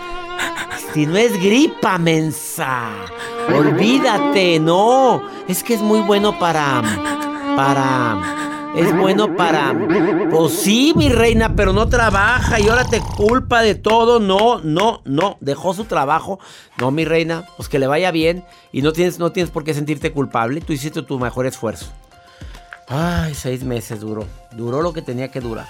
Si 0.95 1.07
no 1.07 1.17
es 1.17 1.33
gripa, 1.43 1.99
mensa. 1.99 2.91
Olvídate, 3.55 4.59
no. 4.59 5.23
Es 5.47 5.63
que 5.63 5.75
es 5.75 5.81
muy 5.81 6.01
bueno 6.01 6.39
para. 6.39 6.83
Para. 7.57 8.73
Es 8.75 8.97
bueno 8.97 9.37
para. 9.37 9.75
Pues 10.31 10.53
sí, 10.55 10.93
mi 10.97 11.09
reina, 11.09 11.55
pero 11.55 11.73
no 11.73 11.89
trabaja 11.89 12.59
y 12.61 12.69
ahora 12.69 12.85
te 12.85 13.01
culpa 13.01 13.63
de 13.63 13.75
todo. 13.75 14.19
No, 14.19 14.61
no, 14.61 15.03
no. 15.05 15.37
Dejó 15.41 15.75
su 15.75 15.85
trabajo. 15.85 16.39
No, 16.79 16.91
mi 16.91 17.05
reina, 17.05 17.45
pues 17.57 17.69
que 17.69 17.79
le 17.79 17.87
vaya 17.87 18.11
bien. 18.11 18.45
Y 18.73 18.83
no 18.83 18.93
tienes, 18.93 19.19
no 19.19 19.33
tienes 19.33 19.51
por 19.51 19.65
qué 19.65 19.75
sentirte 19.75 20.13
culpable. 20.13 20.61
Tú 20.61 20.73
hiciste 20.73 21.03
tu 21.03 21.19
mejor 21.19 21.47
esfuerzo. 21.47 21.87
Ay, 22.89 23.35
seis 23.35 23.63
meses 23.63 24.01
duró. 24.01 24.27
Duró 24.53 24.81
lo 24.81 24.93
que 24.95 25.03
tenía 25.03 25.29
que 25.29 25.41
durar. 25.41 25.67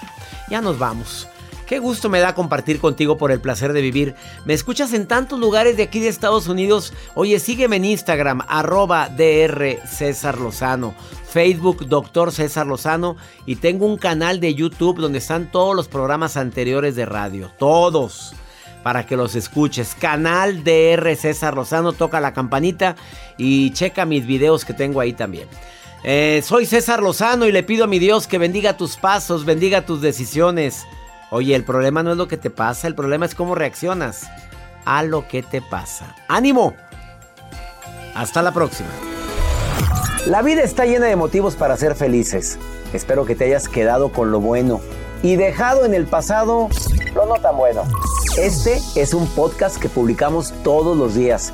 Ya 0.49 0.61
nos 0.61 0.79
vamos. 0.79 1.27
Qué 1.69 1.77
gusto 1.77 2.09
me 2.09 2.19
da 2.19 2.33
compartir 2.33 2.79
contigo 2.79 3.19
por 3.19 3.31
el 3.31 3.41
placer 3.41 3.73
de 3.73 3.81
vivir. 3.81 4.15
Me 4.43 4.55
escuchas 4.55 4.91
en 4.93 5.05
tantos 5.05 5.39
lugares 5.39 5.77
de 5.77 5.83
aquí 5.83 5.99
de 5.99 6.07
Estados 6.07 6.47
Unidos. 6.47 6.93
Oye, 7.13 7.39
sígueme 7.39 7.75
en 7.75 7.85
Instagram, 7.85 8.41
arroba 8.47 9.07
DR 9.07 9.77
César 9.87 10.39
Lozano, 10.39 10.95
Facebook 11.29 11.85
Doctor 11.85 12.31
César 12.31 12.65
Lozano 12.65 13.17
y 13.45 13.57
tengo 13.57 13.85
un 13.85 13.97
canal 13.97 14.39
de 14.39 14.55
YouTube 14.55 14.99
donde 14.99 15.19
están 15.19 15.51
todos 15.51 15.75
los 15.75 15.87
programas 15.87 16.37
anteriores 16.37 16.95
de 16.95 17.05
radio. 17.05 17.51
Todos. 17.59 18.33
Para 18.81 19.05
que 19.05 19.15
los 19.15 19.35
escuches. 19.35 19.93
Canal 19.93 20.63
DR 20.63 21.15
César 21.15 21.53
Lozano, 21.53 21.93
toca 21.93 22.19
la 22.19 22.33
campanita 22.33 22.95
y 23.37 23.73
checa 23.73 24.05
mis 24.05 24.25
videos 24.25 24.65
que 24.65 24.73
tengo 24.73 25.01
ahí 25.01 25.13
también. 25.13 25.47
Eh, 26.03 26.41
soy 26.43 26.65
César 26.65 27.03
Lozano 27.03 27.45
y 27.45 27.51
le 27.51 27.61
pido 27.61 27.83
a 27.83 27.87
mi 27.87 27.99
Dios 27.99 28.25
que 28.25 28.39
bendiga 28.39 28.75
tus 28.75 28.97
pasos, 28.97 29.45
bendiga 29.45 29.85
tus 29.85 30.01
decisiones. 30.01 30.87
Oye, 31.31 31.55
el 31.55 31.63
problema 31.63 32.01
no 32.01 32.11
es 32.11 32.17
lo 32.17 32.27
que 32.27 32.37
te 32.37 32.49
pasa, 32.49 32.87
el 32.87 32.95
problema 32.95 33.25
es 33.25 33.35
cómo 33.35 33.53
reaccionas 33.53 34.29
a 34.85 35.03
lo 35.03 35.27
que 35.27 35.43
te 35.43 35.61
pasa. 35.61 36.15
¡Ánimo! 36.27 36.73
Hasta 38.15 38.41
la 38.41 38.51
próxima. 38.51 38.89
La 40.25 40.41
vida 40.41 40.63
está 40.63 40.85
llena 40.85 41.05
de 41.05 41.15
motivos 41.15 41.55
para 41.55 41.77
ser 41.77 41.95
felices. 41.95 42.57
Espero 42.93 43.25
que 43.25 43.35
te 43.35 43.45
hayas 43.45 43.69
quedado 43.69 44.11
con 44.11 44.31
lo 44.31 44.39
bueno 44.39 44.81
y 45.21 45.35
dejado 45.35 45.85
en 45.85 45.93
el 45.93 46.07
pasado 46.07 46.69
lo 47.13 47.25
no 47.25 47.35
tan 47.35 47.57
bueno. 47.57 47.83
Este 48.37 48.79
es 48.95 49.13
un 49.13 49.27
podcast 49.27 49.77
que 49.77 49.89
publicamos 49.89 50.53
todos 50.63 50.97
los 50.97 51.15
días, 51.15 51.53